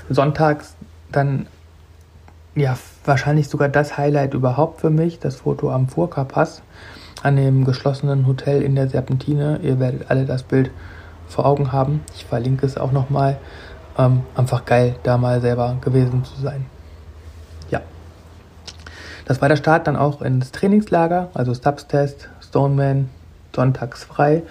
Sonntags 0.10 0.76
dann 1.12 1.48
ja 2.56 2.78
wahrscheinlich 3.06 3.48
sogar 3.50 3.70
das 3.70 3.98
Highlight 3.98 4.34
überhaupt 4.34 4.82
für 4.82 4.90
mich, 4.90 5.20
das 5.20 5.38
Foto 5.38 5.72
am 5.72 5.88
Furka-Pass 5.88 6.62
an 7.24 7.36
dem 7.36 7.66
geschlossenen 7.66 8.28
Hotel 8.28 8.62
in 8.62 8.76
der 8.76 8.90
Serpentine. 8.90 9.60
Ihr 9.64 9.80
werdet 9.80 10.10
alle 10.10 10.26
das 10.26 10.44
Bild 10.44 10.72
vor 11.28 11.46
Augen 11.46 11.72
haben. 11.72 12.02
Ich 12.16 12.26
verlinke 12.26 12.66
es 12.66 12.78
auch 12.78 12.92
nochmal. 12.92 13.38
Ähm, 13.98 14.22
einfach 14.36 14.66
geil, 14.66 14.96
da 15.04 15.18
mal 15.18 15.42
selber 15.42 15.78
gewesen 15.82 16.24
zu 16.24 16.40
sein. 16.40 16.66
Ja. 17.70 17.82
Das 19.26 19.42
war 19.42 19.50
der 19.50 19.56
Start 19.56 19.88
dann 19.88 19.96
auch 19.96 20.22
ins 20.22 20.52
Trainingslager, 20.52 21.30
also 21.34 21.54
Substest, 21.54 22.30
Stoneman, 22.40 23.10
sonntags 23.56 24.04
frei. 24.04 24.44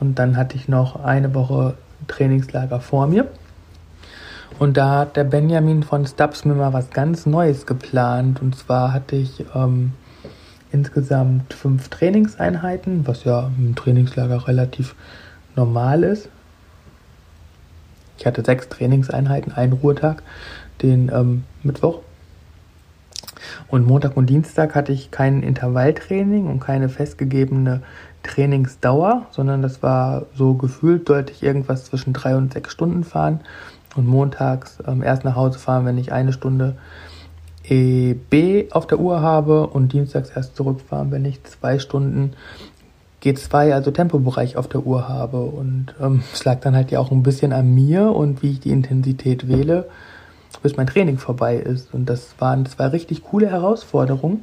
Und 0.00 0.18
dann 0.18 0.36
hatte 0.36 0.56
ich 0.56 0.68
noch 0.68 1.04
eine 1.04 1.34
Woche 1.34 1.74
Trainingslager 2.06 2.80
vor 2.80 3.06
mir. 3.06 3.28
Und 4.58 4.78
da 4.78 5.00
hat 5.00 5.16
der 5.16 5.24
Benjamin 5.24 5.82
von 5.82 6.06
Stubbs 6.06 6.44
mir 6.46 6.54
mal 6.54 6.72
was 6.72 6.90
ganz 6.90 7.26
Neues 7.26 7.66
geplant. 7.66 8.40
Und 8.40 8.56
zwar 8.56 8.92
hatte 8.92 9.16
ich 9.16 9.44
ähm, 9.54 9.92
insgesamt 10.72 11.52
fünf 11.54 11.88
Trainingseinheiten, 11.88 13.06
was 13.06 13.24
ja 13.24 13.50
im 13.58 13.74
Trainingslager 13.74 14.46
relativ 14.48 14.94
normal 15.54 16.02
ist. 16.02 16.28
Ich 18.18 18.26
hatte 18.26 18.44
sechs 18.44 18.68
Trainingseinheiten, 18.68 19.52
einen 19.52 19.74
Ruhetag, 19.74 20.22
den 20.82 21.10
ähm, 21.12 21.44
Mittwoch. 21.62 22.00
Und 23.68 23.86
Montag 23.86 24.16
und 24.16 24.26
Dienstag 24.26 24.74
hatte 24.74 24.92
ich 24.92 25.10
kein 25.10 25.42
Intervalltraining 25.42 26.46
und 26.46 26.60
keine 26.60 26.88
festgegebene 26.88 27.82
Trainingsdauer, 28.22 29.26
sondern 29.30 29.62
das 29.62 29.82
war 29.82 30.26
so 30.34 30.54
gefühlt, 30.54 31.06
sollte 31.08 31.32
ich 31.32 31.42
irgendwas 31.42 31.84
zwischen 31.84 32.12
drei 32.12 32.36
und 32.36 32.52
sechs 32.52 32.72
Stunden 32.72 33.04
fahren 33.04 33.40
und 33.96 34.06
montags 34.06 34.78
ähm, 34.86 35.02
erst 35.02 35.24
nach 35.24 35.36
Hause 35.36 35.58
fahren, 35.58 35.86
wenn 35.86 35.98
ich 35.98 36.12
eine 36.12 36.32
Stunde 36.32 36.76
EB 37.68 38.72
auf 38.72 38.86
der 38.86 38.98
Uhr 38.98 39.20
habe 39.20 39.66
und 39.66 39.92
dienstags 39.92 40.30
erst 40.30 40.56
zurückfahren, 40.56 41.10
wenn 41.10 41.24
ich 41.24 41.42
zwei 41.44 41.78
Stunden 41.78 42.34
G2, 43.22 43.72
also 43.72 43.90
Tempobereich 43.90 44.56
auf 44.56 44.68
der 44.68 44.86
Uhr 44.86 45.08
habe. 45.08 45.40
Und 45.40 45.94
ähm, 46.00 46.22
es 46.32 46.44
lag 46.44 46.60
dann 46.60 46.76
halt 46.76 46.90
ja 46.90 47.00
auch 47.00 47.10
ein 47.10 47.22
bisschen 47.22 47.52
an 47.52 47.74
mir 47.74 48.10
und 48.10 48.42
wie 48.42 48.52
ich 48.52 48.60
die 48.60 48.70
Intensität 48.70 49.48
wähle, 49.48 49.88
bis 50.62 50.76
mein 50.76 50.86
Training 50.86 51.18
vorbei 51.18 51.56
ist. 51.56 51.92
Und 51.92 52.06
das 52.06 52.34
waren 52.38 52.66
zwei 52.66 52.86
richtig 52.86 53.24
coole 53.24 53.50
Herausforderungen, 53.50 54.42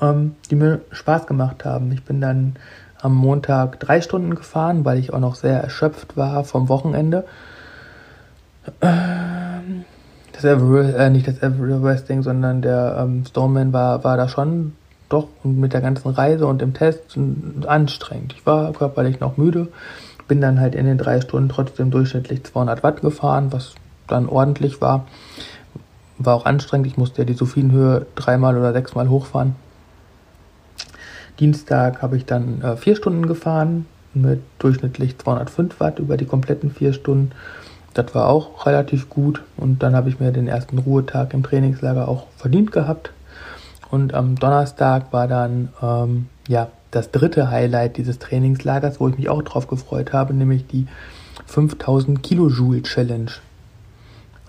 ähm, 0.00 0.34
die 0.50 0.54
mir 0.54 0.80
Spaß 0.90 1.26
gemacht 1.26 1.64
haben. 1.64 1.92
Ich 1.92 2.04
bin 2.04 2.20
dann 2.20 2.56
am 3.00 3.14
Montag 3.14 3.78
drei 3.80 4.00
Stunden 4.00 4.34
gefahren, 4.34 4.84
weil 4.84 4.98
ich 4.98 5.12
auch 5.12 5.20
noch 5.20 5.34
sehr 5.34 5.60
erschöpft 5.60 6.16
war 6.16 6.42
vom 6.44 6.68
Wochenende. 6.68 7.24
Ähm, 8.80 9.84
das 10.40 10.44
Everest, 10.44 10.96
äh, 10.96 11.10
nicht 11.10 11.26
das 11.26 11.42
Everesting, 11.42 12.22
sondern 12.22 12.62
der 12.62 12.96
ähm, 13.00 13.24
Stoneman 13.26 13.72
war, 13.72 14.04
war 14.04 14.16
da 14.16 14.28
schon 14.28 14.72
doch 15.08 15.26
mit 15.42 15.72
der 15.72 15.80
ganzen 15.80 16.08
Reise 16.08 16.46
und 16.46 16.60
dem 16.60 16.74
Test 16.74 17.18
anstrengend. 17.66 18.34
Ich 18.36 18.46
war 18.46 18.72
körperlich 18.72 19.20
noch 19.20 19.36
müde, 19.36 19.68
bin 20.28 20.40
dann 20.40 20.60
halt 20.60 20.74
in 20.74 20.86
den 20.86 20.98
drei 20.98 21.20
Stunden 21.20 21.48
trotzdem 21.48 21.90
durchschnittlich 21.90 22.44
200 22.44 22.82
Watt 22.82 23.00
gefahren, 23.00 23.48
was 23.50 23.74
dann 24.06 24.28
ordentlich 24.28 24.80
war. 24.80 25.06
War 26.18 26.34
auch 26.34 26.44
anstrengend, 26.44 26.86
ich 26.86 26.96
musste 26.96 27.22
ja 27.22 27.24
die 27.24 27.34
Sophienhöhe 27.34 28.06
dreimal 28.14 28.56
oder 28.56 28.72
sechsmal 28.72 29.08
hochfahren. 29.08 29.56
Dienstag 31.40 32.02
habe 32.02 32.16
ich 32.16 32.26
dann 32.26 32.60
äh, 32.62 32.76
vier 32.76 32.96
Stunden 32.96 33.26
gefahren 33.26 33.86
mit 34.14 34.42
durchschnittlich 34.58 35.18
205 35.18 35.80
Watt 35.80 35.98
über 35.98 36.16
die 36.16 36.26
kompletten 36.26 36.70
vier 36.70 36.92
Stunden. 36.92 37.32
Das 37.98 38.14
war 38.14 38.28
auch 38.28 38.64
relativ 38.64 39.10
gut 39.10 39.42
und 39.56 39.82
dann 39.82 39.96
habe 39.96 40.08
ich 40.08 40.20
mir 40.20 40.30
den 40.30 40.46
ersten 40.46 40.78
Ruhetag 40.78 41.34
im 41.34 41.42
Trainingslager 41.42 42.06
auch 42.06 42.28
verdient 42.36 42.70
gehabt. 42.70 43.10
Und 43.90 44.14
am 44.14 44.36
Donnerstag 44.36 45.12
war 45.12 45.26
dann 45.26 45.70
ähm, 45.82 46.26
ja 46.46 46.68
das 46.92 47.10
dritte 47.10 47.50
Highlight 47.50 47.96
dieses 47.96 48.20
Trainingslagers, 48.20 49.00
wo 49.00 49.08
ich 49.08 49.18
mich 49.18 49.28
auch 49.28 49.42
drauf 49.42 49.66
gefreut 49.66 50.12
habe, 50.12 50.32
nämlich 50.32 50.68
die 50.68 50.86
5000 51.46 52.22
Kilojoule 52.22 52.84
Challenge. 52.84 53.32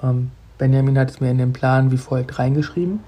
Ähm, 0.03 0.29
Benjamin 0.60 1.00
hat 1.00 1.10
es 1.10 1.20
mir 1.20 1.32
in 1.32 1.39
den 1.39 1.51
Plan 1.51 1.89
wie 1.89 1.98
folgt 1.98 2.38
reingeschrieben. 2.38 3.00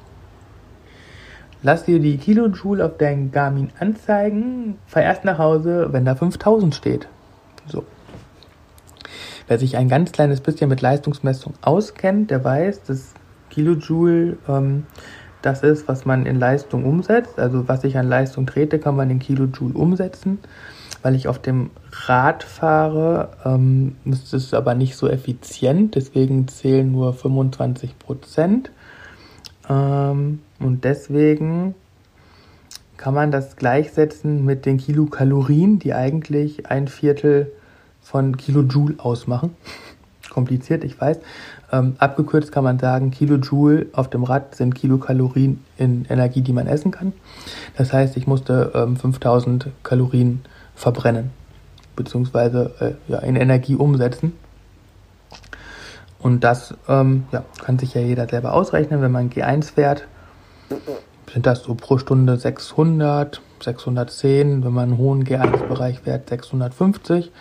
Lass 1.61 1.83
dir 1.83 1.99
die 1.99 2.17
Kilojoule 2.17 2.83
auf 2.83 2.97
deinen 2.97 3.31
Garmin 3.31 3.69
anzeigen, 3.79 4.79
fahr 4.87 5.03
erst 5.03 5.23
nach 5.23 5.37
Hause, 5.37 5.89
wenn 5.91 6.03
da 6.03 6.15
5000 6.15 6.73
steht. 6.73 7.07
So. 7.67 7.85
Wer 9.51 9.59
sich 9.59 9.75
ein 9.75 9.89
ganz 9.89 10.13
kleines 10.13 10.39
bisschen 10.39 10.69
mit 10.69 10.79
Leistungsmessung 10.79 11.55
auskennt, 11.61 12.31
der 12.31 12.41
weiß, 12.41 12.83
dass 12.83 13.13
Kilojoule 13.49 14.37
ähm, 14.47 14.85
das 15.41 15.61
ist, 15.61 15.89
was 15.89 16.05
man 16.05 16.25
in 16.25 16.39
Leistung 16.39 16.85
umsetzt. 16.85 17.37
Also 17.37 17.67
was 17.67 17.83
ich 17.83 17.97
an 17.97 18.07
Leistung 18.07 18.45
trete, 18.45 18.79
kann 18.79 18.95
man 18.95 19.09
in 19.09 19.19
Kilojoule 19.19 19.73
umsetzen. 19.73 20.39
Weil 21.01 21.15
ich 21.15 21.27
auf 21.27 21.37
dem 21.37 21.69
Rad 22.05 22.43
fahre, 22.43 23.31
ähm, 23.43 23.97
ist 24.05 24.33
es 24.33 24.53
aber 24.53 24.73
nicht 24.73 24.95
so 24.95 25.09
effizient, 25.09 25.95
deswegen 25.95 26.47
zählen 26.47 26.89
nur 26.89 27.13
25 27.13 27.99
Prozent. 27.99 28.71
Ähm, 29.69 30.39
und 30.59 30.85
deswegen 30.85 31.75
kann 32.95 33.13
man 33.13 33.31
das 33.31 33.57
gleichsetzen 33.57 34.45
mit 34.45 34.65
den 34.65 34.77
Kilokalorien, 34.77 35.77
die 35.77 35.93
eigentlich 35.93 36.67
ein 36.67 36.87
Viertel 36.87 37.51
von 38.01 38.37
Kilojoule 38.37 38.95
ausmachen. 38.97 39.55
Kompliziert, 40.29 40.83
ich 40.83 40.99
weiß. 40.99 41.19
Ähm, 41.73 41.95
abgekürzt 41.99 42.51
kann 42.51 42.63
man 42.63 42.79
sagen, 42.79 43.11
Kilojoule 43.11 43.87
auf 43.93 44.09
dem 44.09 44.23
Rad 44.23 44.55
sind 44.55 44.75
Kilokalorien 44.75 45.63
in 45.77 46.05
Energie, 46.09 46.41
die 46.41 46.53
man 46.53 46.67
essen 46.67 46.91
kann. 46.91 47.13
Das 47.77 47.91
heißt, 47.91 48.15
ich 48.17 48.27
musste 48.27 48.71
ähm, 48.73 48.95
5000 48.95 49.67
Kalorien 49.83 50.41
verbrennen, 50.75 51.31
beziehungsweise 51.95 52.73
äh, 52.79 53.11
ja, 53.11 53.19
in 53.19 53.35
Energie 53.35 53.75
umsetzen. 53.75 54.33
Und 56.19 56.43
das 56.43 56.75
ähm, 56.87 57.25
ja, 57.31 57.43
kann 57.63 57.79
sich 57.79 57.93
ja 57.93 58.01
jeder 58.01 58.27
selber 58.27 58.53
ausrechnen, 58.53 59.01
wenn 59.01 59.11
man 59.11 59.29
G1 59.29 59.73
fährt. 59.73 60.07
Sind 61.31 61.45
das 61.45 61.63
so 61.63 61.75
pro 61.75 61.97
Stunde 61.97 62.37
600, 62.37 63.41
610, 63.61 64.63
wenn 64.63 64.73
man 64.73 64.89
einen 64.89 64.97
hohen 64.97 65.23
G1-Bereich 65.23 66.01
fährt, 66.01 66.29
650. 66.29 67.31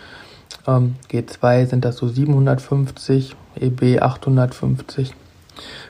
Ähm, 0.67 0.95
G2 1.09 1.65
sind 1.65 1.85
das 1.85 1.97
so 1.97 2.07
750, 2.07 3.35
EB 3.59 4.01
850 4.01 5.13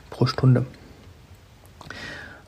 pro 0.09 0.25
Stunde. 0.25 0.65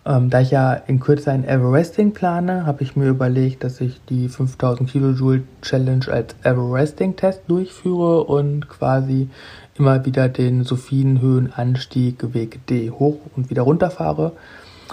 Ähm, 0.06 0.30
da 0.30 0.42
ich 0.42 0.52
ja 0.52 0.74
in 0.74 1.00
Kürze 1.00 1.32
ein 1.32 1.46
Everesting 1.46 2.12
plane, 2.12 2.66
habe 2.66 2.84
ich 2.84 2.96
mir 2.98 3.08
überlegt, 3.08 3.64
dass 3.64 3.80
ich 3.80 4.02
die 4.10 4.28
5000 4.28 4.90
Kilojoule 4.90 5.44
Challenge 5.62 6.06
als 6.10 6.36
Everesting-Test 6.44 7.44
durchführe 7.48 8.26
und 8.26 8.68
quasi 8.68 9.30
immer 9.76 10.06
wieder 10.06 10.28
den 10.28 10.66
Sophienhöhenanstieg 10.66 12.34
Weg 12.34 12.68
D 12.68 12.92
hoch 12.92 13.20
und 13.36 13.50
wieder 13.50 13.62
runter 13.62 13.90
fahre. 13.90 14.34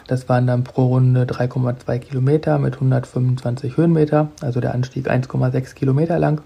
Das 0.06 0.28
waren 0.28 0.46
dann 0.46 0.62
pro 0.62 0.86
Runde 0.86 1.24
3,2 1.24 1.98
Kilometer 1.98 2.58
mit 2.58 2.74
125 2.74 3.76
Höhenmeter, 3.76 4.28
also 4.40 4.60
der 4.60 4.74
Anstieg 4.74 5.10
1,6 5.10 5.74
Kilometer 5.74 6.18
lang. 6.20 6.40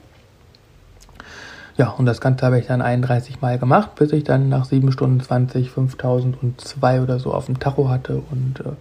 Ja, 1.77 1.89
und 1.91 2.07
das 2.07 2.21
Ganze 2.21 2.47
habe 2.47 2.59
ich 2.61 2.67
dann 2.67 2.83
31 2.83 3.41
Mal 3.41 3.59
gemacht, 3.59 3.97
bis 3.97 4.13
ich 4.13 4.23
dann 4.23 4.49
nach 4.49 4.65
7 4.65 4.93
Stunden 4.93 5.21
20 5.21 5.71
5002 5.71 7.03
oder 7.03 7.19
so 7.19 7.35
auf 7.35 7.47
dem 7.47 7.59
Tacho 7.59 7.89
hatte 7.89 8.23
und 8.31 8.61
äh, 8.61 8.75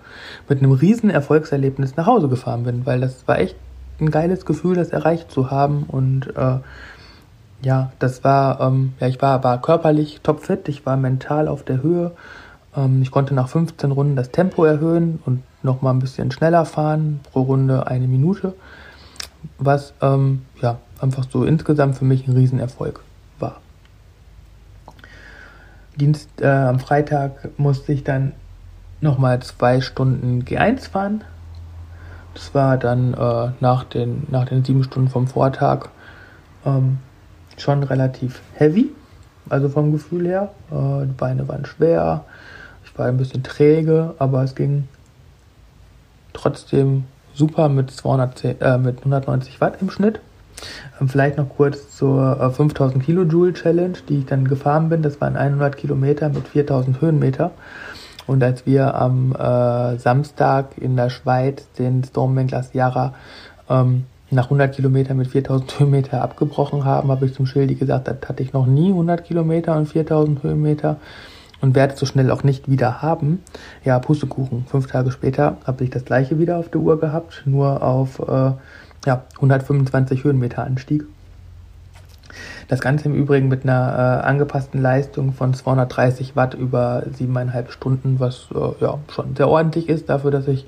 mit 0.48 0.60
einem 0.60 0.74
riesen 0.74 1.10
Erfolgserlebnis 1.10 1.96
nach 1.96 2.06
Hause 2.06 2.28
gefahren 2.28 2.64
bin, 2.64 2.86
weil 2.86 3.02
das 3.02 3.28
war 3.28 3.40
echt 3.40 3.56
ein 4.00 4.12
geiles 4.12 4.46
Gefühl, 4.46 4.76
das 4.76 4.90
erreicht 4.90 5.32
zu 5.32 5.50
haben 5.50 5.86
und 5.88 6.36
äh, 6.38 6.60
ja, 7.64 7.92
das 7.98 8.24
war, 8.24 8.62
ähm, 8.62 8.94
ja, 9.00 9.08
ich 9.08 9.22
war, 9.22 9.44
war 9.44 9.60
körperlich 9.60 10.20
topfit, 10.22 10.68
ich 10.68 10.86
war 10.86 10.98
mental 10.98 11.48
auf 11.48 11.64
der 11.64 11.82
Höhe, 11.82 12.12
ähm, 12.76 13.02
ich 13.02 13.10
konnte 13.10 13.34
nach 13.34 13.48
15 13.48 13.92
Runden 13.92 14.16
das 14.16 14.30
Tempo 14.30 14.66
erhöhen 14.66 15.20
und 15.26 15.42
nochmal 15.64 15.96
ein 15.96 16.00
bisschen 16.00 16.30
schneller 16.30 16.66
fahren, 16.66 17.22
pro 17.32 17.42
Runde 17.42 17.88
eine 17.88 18.08
Minute, 18.08 18.54
was 19.58 19.94
ähm, 20.02 20.44
ja, 20.62 20.80
einfach 21.00 21.26
so 21.30 21.44
insgesamt 21.44 21.98
für 21.98 22.06
mich 22.06 22.28
ein 22.28 22.34
Riesenerfolg 22.34 23.02
war. 23.40 23.62
Dienst, 25.96 26.30
äh, 26.42 26.48
am 26.48 26.80
Freitag 26.80 27.58
musste 27.58 27.94
ich 27.94 28.04
dann 28.04 28.34
nochmal 29.02 29.42
zwei 29.42 29.82
Stunden 29.82 30.44
G1 30.44 30.90
fahren. 30.90 31.24
Das 32.34 32.56
war 32.56 32.78
dann 32.78 33.14
äh, 33.14 33.52
nach, 33.60 33.84
den, 33.84 34.26
nach 34.32 34.46
den 34.46 34.64
sieben 34.64 34.84
Stunden 34.84 35.10
vom 35.10 35.28
Vortag 35.28 35.90
ähm, 36.66 36.98
schon 37.58 37.84
relativ 37.84 38.42
heavy, 38.56 38.90
also 39.50 39.70
vom 39.70 39.92
Gefühl 39.92 40.26
her. 40.26 40.52
Äh, 40.72 41.06
die 41.06 41.14
Beine 41.14 41.48
waren 41.48 41.66
schwer, 41.66 42.26
ich 42.84 42.98
war 42.98 43.08
ein 43.08 43.18
bisschen 43.18 43.44
träge, 43.44 44.16
aber 44.18 44.44
es 44.44 44.56
ging 44.56 44.88
trotzdem 46.34 47.06
super 47.34 47.70
mit, 47.70 47.92
210, 47.92 48.62
äh, 48.62 48.78
mit 48.78 49.00
190 49.00 49.62
Watt 49.62 49.78
im 49.82 49.90
Schnitt. 49.90 50.20
Ähm, 51.00 51.10
vielleicht 51.10 51.38
noch 51.38 51.50
kurz 51.50 51.96
zur 51.96 52.40
äh, 52.40 52.50
5000 52.50 53.04
Kilojoule 53.04 53.54
Challenge, 53.54 53.98
die 54.10 54.20
ich 54.20 54.26
dann 54.26 54.48
gefahren 54.48 54.90
bin. 54.90 55.02
Das 55.02 55.20
waren 55.22 55.36
100 55.36 55.78
Kilometer 55.78 56.30
mit 56.30 56.48
4000 56.48 57.02
Höhenmeter. 57.02 57.52
Und 58.26 58.44
als 58.44 58.66
wir 58.66 58.96
am 58.96 59.34
äh, 59.34 59.98
Samstag 59.98 60.78
in 60.78 60.96
der 60.96 61.10
Schweiz 61.10 61.68
den 61.78 62.04
Stormman 62.04 62.48
Glaciara 62.48 63.14
ähm, 63.70 64.06
nach 64.32 64.46
100 64.46 64.74
Kilometern 64.74 65.18
mit 65.18 65.28
4000 65.28 65.80
Höhenmeter 65.80 66.22
abgebrochen 66.22 66.86
haben, 66.86 67.12
habe 67.12 67.26
ich 67.26 67.34
zum 67.34 67.46
Schildi 67.46 67.76
gesagt, 67.76 68.08
das 68.08 68.18
hatte 68.28 68.42
ich 68.42 68.54
noch 68.54 68.66
nie 68.66 68.90
100 68.90 69.26
Kilometer 69.26 69.76
und 69.76 69.88
4000 69.88 70.42
Höhenmeter 70.44 70.98
und 71.64 71.76
werde 71.76 71.96
so 71.96 72.06
schnell 72.06 72.30
auch 72.30 72.44
nicht 72.44 72.70
wieder 72.70 73.02
haben. 73.02 73.42
Ja, 73.86 73.98
Pustekuchen. 73.98 74.66
Fünf 74.68 74.88
Tage 74.88 75.12
später 75.12 75.56
habe 75.66 75.86
ich 75.86 75.90
das 75.90 76.04
gleiche 76.04 76.38
wieder 76.38 76.58
auf 76.58 76.68
der 76.68 76.82
Uhr 76.82 77.00
gehabt, 77.00 77.44
nur 77.46 77.82
auf 77.82 78.20
äh, 78.20 78.52
ja, 79.06 79.24
125 79.36 80.26
Höhenmeter 80.26 80.66
Anstieg. 80.66 81.06
Das 82.68 82.82
Ganze 82.82 83.06
im 83.06 83.16
Übrigen 83.16 83.48
mit 83.48 83.64
einer 83.64 83.94
äh, 84.24 84.28
angepassten 84.28 84.82
Leistung 84.82 85.32
von 85.32 85.54
230 85.54 86.36
Watt 86.36 86.54
über 86.54 87.04
siebeneinhalb 87.14 87.72
Stunden, 87.72 88.20
was 88.20 88.50
äh, 88.54 88.84
ja 88.84 89.00
schon 89.10 89.38
sehr 89.38 89.48
ordentlich 89.48 89.88
ist 89.88 90.10
dafür, 90.10 90.32
dass 90.32 90.50
ich 90.50 90.68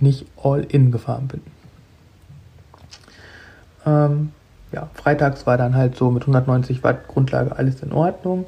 nicht 0.00 0.24
all 0.42 0.64
in 0.64 0.90
gefahren 0.90 1.28
bin. 1.28 1.42
Ähm, 3.84 4.32
ja, 4.72 4.88
freitags 4.94 5.46
war 5.46 5.58
dann 5.58 5.74
halt 5.74 5.96
so 5.96 6.10
mit 6.10 6.22
190 6.22 6.82
Watt 6.82 7.08
Grundlage 7.08 7.54
alles 7.54 7.82
in 7.82 7.92
Ordnung. 7.92 8.46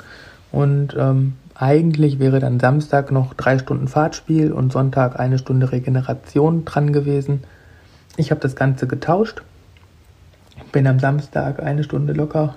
Und 0.53 0.95
ähm, 0.99 1.35
eigentlich 1.55 2.19
wäre 2.19 2.41
dann 2.41 2.61
Samstag 2.61 3.11
noch 3.11 3.35
drei 3.35 3.59
Stunden 3.59 3.89
Fahrtspiel 3.89 4.53
und 4.53 4.73
Sonntag 4.73 5.19
eine 5.19 5.39
Stunde 5.39 5.71
Regeneration 5.71 6.65
dran 6.65 6.93
gewesen. 6.93 7.45
Ich 8.17 8.31
habe 8.31 8.41
das 8.41 8.57
Ganze 8.57 8.87
getauscht. 8.87 9.43
Bin 10.73 10.87
am 10.87 10.99
Samstag 10.99 11.63
eine 11.63 11.85
Stunde 11.85 12.13
locker 12.13 12.55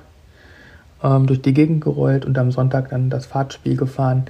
ähm, 1.04 1.28
durch 1.28 1.42
die 1.42 1.54
Gegend 1.54 1.84
gerollt 1.84 2.26
und 2.26 2.38
am 2.38 2.52
Sonntag 2.52 2.90
dann 2.90 3.10
das 3.10 3.26
Fahrtspiel 3.26 3.76
gefahren. 3.76 4.26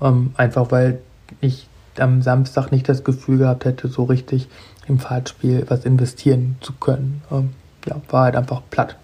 Ähm, 0.00 0.32
einfach 0.36 0.70
weil 0.70 1.00
ich 1.40 1.68
am 1.98 2.22
Samstag 2.22 2.72
nicht 2.72 2.88
das 2.88 3.04
Gefühl 3.04 3.38
gehabt 3.38 3.64
hätte, 3.64 3.88
so 3.88 4.04
richtig 4.04 4.48
im 4.86 4.98
Fahrtspiel 4.98 5.64
was 5.68 5.84
investieren 5.84 6.56
zu 6.60 6.72
können. 6.74 7.22
Ähm, 7.30 7.50
ja, 7.86 7.96
war 8.08 8.24
halt 8.24 8.36
einfach 8.36 8.62
platt. 8.70 8.96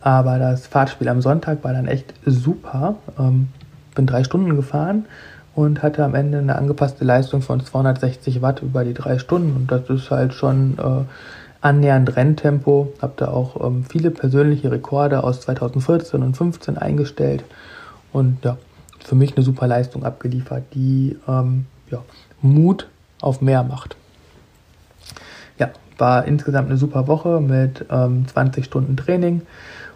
Aber 0.00 0.38
das 0.38 0.66
Fahrtspiel 0.66 1.08
am 1.08 1.20
Sonntag 1.20 1.64
war 1.64 1.72
dann 1.72 1.88
echt 1.88 2.14
super. 2.24 2.96
Ähm, 3.18 3.48
bin 3.96 4.06
drei 4.06 4.22
Stunden 4.22 4.54
gefahren 4.54 5.06
und 5.56 5.82
hatte 5.82 6.04
am 6.04 6.14
Ende 6.14 6.38
eine 6.38 6.54
angepasste 6.54 7.04
Leistung 7.04 7.42
von 7.42 7.64
260 7.64 8.42
Watt 8.42 8.62
über 8.62 8.84
die 8.84 8.94
drei 8.94 9.18
Stunden. 9.18 9.56
Und 9.56 9.72
das 9.72 9.90
ist 9.90 10.10
halt 10.12 10.34
schon 10.34 10.78
äh, 10.78 11.04
annähernd 11.62 12.14
Renntempo. 12.14 12.92
Habe 13.02 13.14
da 13.16 13.28
auch 13.28 13.66
ähm, 13.66 13.84
viele 13.84 14.10
persönliche 14.12 14.70
Rekorde 14.70 15.24
aus 15.24 15.40
2014 15.40 16.22
und 16.22 16.36
2015 16.36 16.78
eingestellt. 16.78 17.42
Und 18.12 18.44
ja, 18.44 18.58
für 19.04 19.14
mich 19.14 19.36
eine 19.36 19.44
super 19.44 19.66
Leistung 19.66 20.04
abgeliefert, 20.04 20.64
die 20.74 21.16
ähm, 21.26 21.66
ja, 21.90 22.02
Mut 22.42 22.88
auf 23.20 23.40
mehr 23.40 23.62
macht. 23.62 23.96
Ja, 25.58 25.70
war 25.96 26.26
insgesamt 26.26 26.68
eine 26.68 26.76
super 26.76 27.08
Woche 27.08 27.40
mit 27.40 27.86
ähm, 27.90 28.26
20 28.28 28.64
Stunden 28.64 28.96
Training 28.96 29.42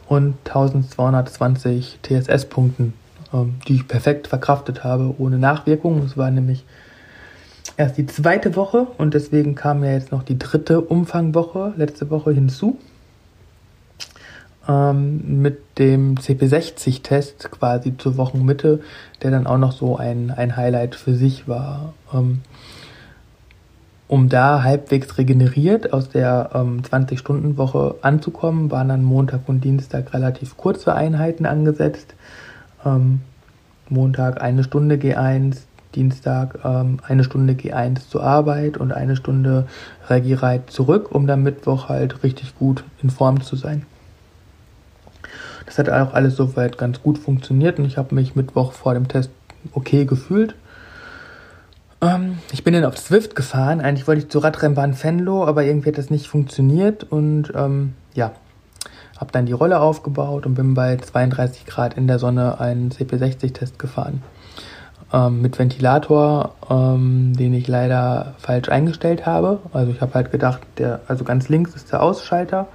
und 0.09 0.37
1220 0.47 2.01
TSS-Punkten, 2.03 2.95
die 3.33 3.75
ich 3.75 3.89
perfekt 3.89 4.27
verkraftet 4.27 4.83
habe, 4.83 5.15
ohne 5.19 5.39
Nachwirkungen. 5.39 6.05
Es 6.05 6.17
war 6.17 6.31
nämlich 6.31 6.65
erst 7.77 7.97
die 7.97 8.07
zweite 8.07 8.57
Woche 8.57 8.87
und 8.99 9.15
deswegen 9.15 9.55
kam 9.55 9.85
ja 9.85 9.93
jetzt 9.93 10.13
noch 10.13 10.23
die 10.23 10.39
dritte 10.39 10.81
Umfangwoche 10.81 11.73
letzte 11.77 12.11
Woche 12.11 12.33
hinzu 12.33 12.79
ähm, 14.69 15.43
mit 15.43 15.79
dem 15.79 16.17
CP60-Test 16.17 17.51
quasi 17.51 17.97
zur 17.97 18.17
Wochenmitte, 18.17 18.81
der 19.23 19.31
dann 19.31 19.47
auch 19.47 19.59
noch 19.59 19.73
so 19.73 19.97
ein, 19.97 20.31
ein 20.31 20.57
Highlight 20.57 20.95
für 20.95 21.15
sich 21.15 21.49
war. 21.49 21.95
Ähm, 22.13 22.43
um 24.09 24.29
da 24.29 24.65
halbwegs 24.65 25.19
regeneriert 25.19 25.93
aus 25.93 26.09
der 26.09 26.51
ähm, 26.55 26.83
20-Stunden-Woche 26.83 27.97
anzukommen, 28.03 28.71
waren 28.71 28.89
dann 28.89 29.05
Montag 29.05 29.49
und 29.49 29.63
Dienstag 29.63 30.13
relativ 30.13 30.57
kurze 30.57 30.95
Einheiten 30.95 31.47
angesetzt. 31.47 32.15
Ähm, 32.85 33.21
Montag 33.89 34.41
eine 34.41 34.65
Stunde 34.65 34.97
G1, 34.97 35.57
Dienstag 35.95 36.61
ähm, 36.65 36.99
eine 37.07 37.25
Stunde 37.25 37.55
G1 37.55 38.09
zur 38.09 38.23
Arbeit 38.23 38.77
und 38.77 38.93
eine 38.93 39.17
Stunde 39.17 39.67
Regiereit 40.09 40.71
zurück, 40.71 41.13
um 41.13 41.27
dann 41.27 41.43
Mittwoch 41.43 41.89
halt 41.89 42.23
richtig 42.23 42.57
gut 42.57 42.85
in 43.03 43.11
Form 43.11 43.41
zu 43.43 43.57
sein. 43.57 43.85
Das 45.67 45.79
hat 45.79 45.89
auch 45.89 46.15
alles 46.15 46.37
soweit 46.37 46.79
ganz 46.79 47.03
gut 47.03 47.19
funktioniert 47.19 47.79
und 47.79 47.85
ich 47.85 47.97
habe 47.97 48.15
mich 48.15 48.35
Mittwoch 48.35 48.73
vor 48.73 48.95
dem 48.95 49.09
Test 49.09 49.31
okay 49.73 50.05
gefühlt. 50.05 50.55
Ähm, 52.01 52.39
ich 52.53 52.65
bin 52.65 52.75
dann 52.75 52.85
auf 52.85 52.99
Swift 52.99 53.37
gefahren. 53.37 53.81
Eigentlich 53.81 54.09
wollte 54.09 54.23
ich 54.23 54.31
zur 54.31 54.45
Radrennbahn 54.45 54.95
Fenlo, 54.95 55.45
aber 55.45 55.65
irgendwie 55.65 55.91
hat 55.91 55.99
das 55.99 56.11
nicht 56.11 56.27
funktioniert 56.27 57.05
und 57.05 57.53
ähm, 57.55 57.95
ja, 58.15 58.33
habe 59.21 59.33
dann 59.33 59.45
die 59.45 59.53
Rolle 59.53 59.81
aufgebaut 59.81 60.47
und 60.47 60.55
bin 60.55 60.73
bei 60.73 60.97
32 60.97 61.67
Grad 61.67 61.95
in 61.95 62.07
der 62.07 62.19
Sonne 62.19 62.59
einen 62.59 62.91
CP60-Test 62.91 63.79
gefahren. 63.79 64.23
Ähm, 65.13 65.43
mit 65.43 65.59
Ventilator, 65.59 66.55
ähm, 66.71 67.37
den 67.37 67.53
ich 67.53 67.69
leider 67.69 68.35
falsch 68.39 68.71
eingestellt 68.71 69.27
habe. 69.27 69.59
Also 69.75 69.93
ich 69.93 70.01
habe 70.01 70.15
halt 70.15 70.31
gedacht, 70.33 70.63
der, 70.79 71.01
also 71.07 71.25
ganz 71.25 71.49
links 71.49 71.75
ist 71.75 71.93
der 71.93 72.03
Ausschalter 72.03 72.69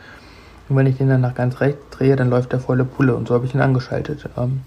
und 0.70 0.76
wenn 0.76 0.86
ich 0.86 0.98
den 0.98 1.10
dann 1.10 1.22
nach 1.22 1.34
ganz 1.34 1.62
rechts 1.62 1.82
drehe, 1.92 2.16
dann 2.16 2.30
läuft 2.30 2.52
der 2.52 2.60
volle 2.60 2.86
Pulle 2.86 3.16
und 3.16 3.28
so 3.28 3.34
habe 3.34 3.46
ich 3.46 3.56
ihn 3.56 3.62
angeschaltet. 3.62 4.30
Ähm, 4.38 4.62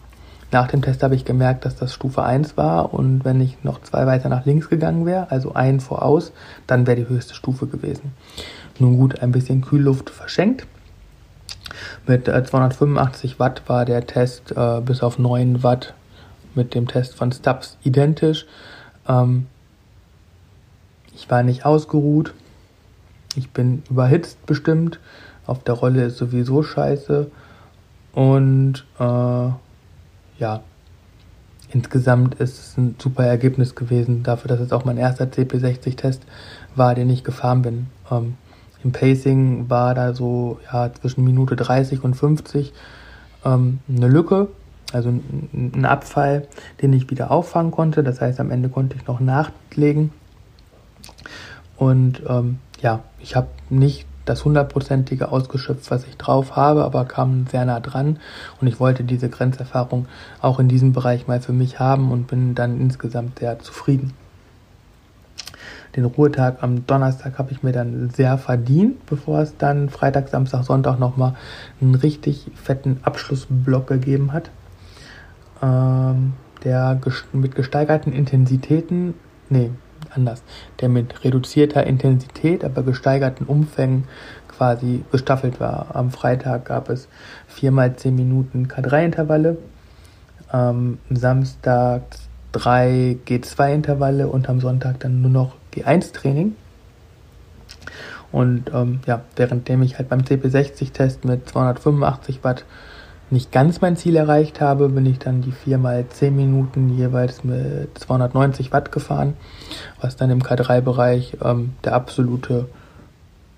nach 0.51 0.69
dem 0.69 0.81
Test 0.81 1.03
habe 1.03 1.15
ich 1.15 1.27
gemerkt, 1.27 1.65
dass 1.65 1.77
das 1.77 1.93
Stufe 1.93 2.23
1 2.23 2.57
war 2.57 2.95
und 2.95 3.25
wenn 3.25 3.41
ich 3.41 3.63
noch 3.63 3.83
zwei 3.83 4.07
weiter 4.07 4.31
nach 4.31 4.47
links 4.47 4.69
gegangen 4.69 5.05
wäre, 5.05 5.31
also 5.31 5.53
ein 5.55 5.79
voraus, 5.79 6.33
dann 6.67 6.87
wäre 6.87 6.97
die 6.97 7.09
höchste 7.09 7.35
Stufe 7.35 7.67
gewesen. 7.67 8.13
Nun 8.79 8.97
gut, 8.97 9.21
ein 9.21 9.31
bisschen 9.31 9.61
Kühlluft 9.61 10.09
verschenkt. 10.09 10.67
Mit 12.07 12.29
äh, 12.29 12.45
285 12.45 13.39
Watt 13.39 13.63
war 13.67 13.85
der 13.85 14.07
Test 14.07 14.53
äh, 14.53 14.81
bis 14.81 15.03
auf 15.03 15.19
9 15.19 15.63
Watt 15.63 15.95
mit 16.55 16.75
dem 16.75 16.89
Test 16.89 17.15
von 17.15 17.33
Stubbs 17.33 17.77
identisch. 17.85 18.47
Ähm, 19.07 19.47
ich 21.15 21.31
war 21.31 21.43
nicht 21.43 21.65
ausgeruht. 21.65 22.35
Ich 23.37 23.51
bin 23.51 23.83
überhitzt 23.91 24.45
bestimmt 24.47 24.99
auf 25.49 25.65
der 25.65 25.75
Rolle 25.75 26.05
ist 26.05 26.19
sowieso 26.19 26.63
scheiße. 26.63 27.31
Und 28.13 28.85
äh, 29.01 29.03
ja, 29.03 30.63
insgesamt 31.71 32.35
ist 32.37 32.59
es 32.59 32.77
ein 32.77 32.97
super 32.99 33.25
Ergebnis 33.25 33.75
gewesen, 33.75 34.23
dafür, 34.23 34.49
dass 34.49 34.61
es 34.61 34.73
auch 34.73 34.85
mein 34.85 34.99
erster 34.99 35.25
CP60-Test 35.25 36.23
war, 36.77 36.95
den 36.95 37.09
ich 37.11 37.25
gefahren 37.25 37.63
bin. 37.63 37.87
Ähm, 38.11 38.37
Im 38.85 38.93
Pacing 38.93 39.69
war 39.69 39.95
da 39.95 40.15
so 40.15 40.61
ja, 40.73 40.93
zwischen 40.93 41.25
Minute 41.25 41.57
30 41.57 42.05
und 42.05 42.15
50 42.15 42.73
ähm, 43.45 43.81
eine 43.89 44.09
Lücke, 44.09 44.49
also 44.93 45.11
ein, 45.11 45.85
Abfall, 45.85 46.47
den 46.81 46.93
ich 46.93 47.11
wieder 47.11 47.31
auffangen 47.31 47.73
konnte. 47.73 48.03
Das 48.03 48.21
heißt, 48.21 48.41
am 48.41 48.51
Ende 48.51 48.69
konnte 48.69 48.97
ich 48.97 49.07
noch 49.07 49.21
nachlegen. 49.21 50.13
Und 51.77 52.23
ähm, 52.29 52.59
ja, 52.81 53.01
ich 53.21 53.37
habe 53.37 53.49
nicht 53.71 54.07
das 54.25 54.45
hundertprozentige 54.45 55.33
ausgeschöpft, 55.33 55.91
was 55.91 56.07
ich 56.07 56.17
drauf 56.17 56.55
habe, 56.55 56.85
aber 56.85 57.05
kam 57.05 57.47
sehr 57.47 57.65
nah 57.65 57.81
dran 57.81 58.19
und 58.61 58.67
ich 58.67 58.79
wollte 58.79 59.03
diese 59.03 59.31
Grenzerfahrung 59.31 60.07
auch 60.43 60.59
in 60.59 60.69
diesem 60.69 60.93
Bereich 60.93 61.27
mal 61.27 61.41
für 61.41 61.55
mich 61.55 61.81
haben 61.81 62.13
und 62.13 62.27
bin 62.27 62.55
dann 62.55 62.79
insgesamt 62.79 63.39
sehr 63.39 63.59
zufrieden. 63.59 64.13
Den 65.99 66.05
Ruhetag 66.05 66.59
am 66.63 66.87
Donnerstag 66.87 67.41
habe 67.41 67.51
ich 67.51 67.65
mir 67.65 67.73
dann 67.73 68.09
sehr 68.11 68.39
verdient, 68.39 69.05
bevor 69.07 69.41
es 69.41 69.57
dann 69.57 69.89
Freitag, 69.89 70.29
Samstag, 70.29 70.63
Sonntag 70.63 71.01
nochmal 71.01 71.35
einen 71.81 71.97
richtig 71.97 72.53
fetten 72.55 73.01
Abschlussblock 73.03 73.89
gegeben 73.89 74.33
hat, 74.33 74.49
ähm, 75.61 76.35
der 76.63 77.01
mit 77.33 77.57
gesteigerten 77.57 78.13
Intensitäten, 78.13 79.15
nee, 79.49 79.73
anders, 80.15 80.45
der 80.81 80.89
mit 80.89 81.25
reduzierter 81.25 81.85
Intensität, 81.85 82.65
aber 82.65 82.85
gesteigerten 82.85 83.45
Umfängen 83.47 84.05
quasi 84.47 85.03
gestaffelt 85.11 85.59
war. 85.59 85.97
Am 85.97 86.13
Freitag 86.13 86.67
gab 86.67 86.91
es 86.91 87.09
viermal 87.49 87.97
zehn 87.97 88.15
Minuten 88.15 88.69
K3-Intervalle, 88.69 89.59
am 90.47 90.99
Samstag 91.11 92.03
drei 92.59 93.17
G2-Intervalle 93.27 94.29
und 94.29 94.49
am 94.49 94.61
Sonntag 94.61 94.99
dann 95.01 95.23
nur 95.23 95.31
noch 95.31 95.55
G1-Training. 95.75 96.57
Und 98.33 98.65
ähm, 98.75 99.01
ja, 99.07 99.23
währenddem 99.37 99.83
ich 99.83 99.97
halt 99.97 100.09
beim 100.09 100.21
CP60-Test 100.21 101.25
mit 101.25 101.49
285 101.49 102.43
Watt 102.43 102.65
nicht 103.31 103.53
ganz 103.53 103.81
mein 103.81 103.97
Ziel 103.97 104.17
erreicht 104.17 104.61
habe, 104.61 104.89
bin 104.89 105.07
ich 105.07 105.19
dann 105.19 105.43
die 105.43 105.53
4 105.53 105.79
mal 105.79 106.07
10 106.09 106.35
Minuten 106.35 106.97
jeweils 106.97 107.45
mit 107.45 107.97
290 107.99 108.73
Watt 108.73 108.91
gefahren, 108.91 109.35
was 110.01 110.17
dann 110.17 110.31
im 110.31 110.43
K3-Bereich 110.43 111.37
ähm, 111.45 111.75
der 111.85 111.95
absolute 111.95 112.67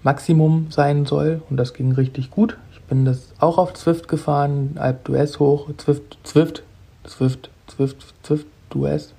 Maximum 0.03 0.67
sein 0.71 1.07
soll. 1.07 1.41
Und 1.49 1.57
das 1.57 1.73
ging 1.73 1.93
richtig 1.93 2.31
gut. 2.31 2.59
Ich 2.73 2.83
bin 2.83 3.05
das 3.05 3.33
auch 3.39 3.59
auf 3.59 3.73
Zwift 3.75 4.09
gefahren, 4.09 4.77
Alp 4.77 5.05
Dues 5.05 5.39
hoch, 5.39 5.69
Zwift, 5.77 6.19
Zwift, 6.25 6.65
Zwift, 7.05 7.51
Zwift, 7.69 8.15
Zwift, 8.25 8.47
Dues. 8.71 9.13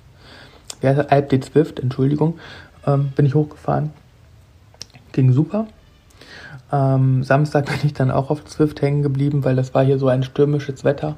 Wie 0.80 0.88
Alp 0.88 1.28
D 1.28 1.40
Zwift, 1.40 1.78
Entschuldigung, 1.80 2.38
ähm, 2.86 3.12
bin 3.14 3.26
ich 3.26 3.34
hochgefahren. 3.34 3.90
Ging 5.12 5.32
super. 5.32 5.66
Ähm, 6.72 7.22
Samstag 7.22 7.66
bin 7.66 7.78
ich 7.84 7.94
dann 7.94 8.10
auch 8.10 8.30
auf 8.30 8.44
Zwift 8.44 8.82
hängen 8.82 9.02
geblieben, 9.02 9.44
weil 9.44 9.56
das 9.56 9.74
war 9.74 9.84
hier 9.84 9.98
so 9.98 10.08
ein 10.08 10.22
stürmisches 10.22 10.84
Wetter. 10.84 11.16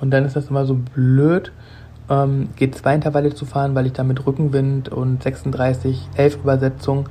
Und 0.00 0.10
dann 0.10 0.24
ist 0.24 0.36
das 0.36 0.48
immer 0.48 0.66
so 0.66 0.74
blöd, 0.74 1.52
ähm, 2.08 2.48
G2-Intervalle 2.58 3.34
zu 3.34 3.46
fahren, 3.46 3.74
weil 3.74 3.86
ich 3.86 3.92
dann 3.92 4.08
mit 4.08 4.26
Rückenwind 4.26 4.88
und 4.88 5.22
36, 5.22 6.08
11 6.16 6.36
Übersetzung 6.36 7.08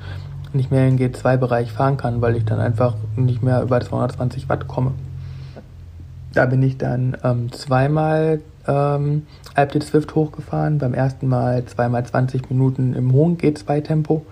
nicht 0.53 0.71
mehr 0.71 0.87
im 0.87 0.97
G2-Bereich 0.97 1.71
fahren 1.71 1.97
kann, 1.97 2.21
weil 2.21 2.35
ich 2.35 2.45
dann 2.45 2.59
einfach 2.59 2.95
nicht 3.15 3.41
mehr 3.41 3.61
über 3.61 3.79
220 3.79 4.49
Watt 4.49 4.67
komme. 4.67 4.93
Da 6.33 6.45
bin 6.45 6.61
ich 6.61 6.77
dann 6.77 7.17
ähm, 7.23 7.51
zweimal 7.51 8.41
ähm, 8.67 9.27
Alp 9.55 9.71
de 9.71 9.81
Swift 9.81 10.15
hochgefahren. 10.15 10.77
Beim 10.77 10.93
ersten 10.93 11.27
Mal 11.27 11.65
zweimal 11.65 12.05
20 12.05 12.49
Minuten 12.49 12.93
im 12.93 13.11
hohen 13.11 13.37
G2-Tempo 13.37 14.25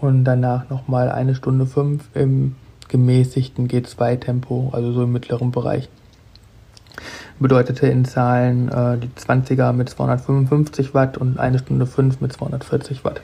und 0.00 0.24
danach 0.24 0.68
nochmal 0.70 1.10
eine 1.10 1.34
Stunde 1.34 1.66
fünf 1.66 2.04
im 2.14 2.56
gemäßigten 2.88 3.68
G2-Tempo, 3.68 4.70
also 4.72 4.92
so 4.92 5.02
im 5.04 5.12
mittleren 5.12 5.50
Bereich. 5.50 5.88
Bedeutete 7.38 7.86
in 7.88 8.04
Zahlen 8.04 8.68
äh, 8.68 8.98
die 8.98 9.08
20er 9.08 9.72
mit 9.72 9.90
255 9.90 10.94
Watt 10.94 11.18
und 11.18 11.38
eine 11.38 11.58
Stunde 11.58 11.86
5 11.86 12.20
mit 12.20 12.32
240 12.32 13.04
Watt. 13.04 13.20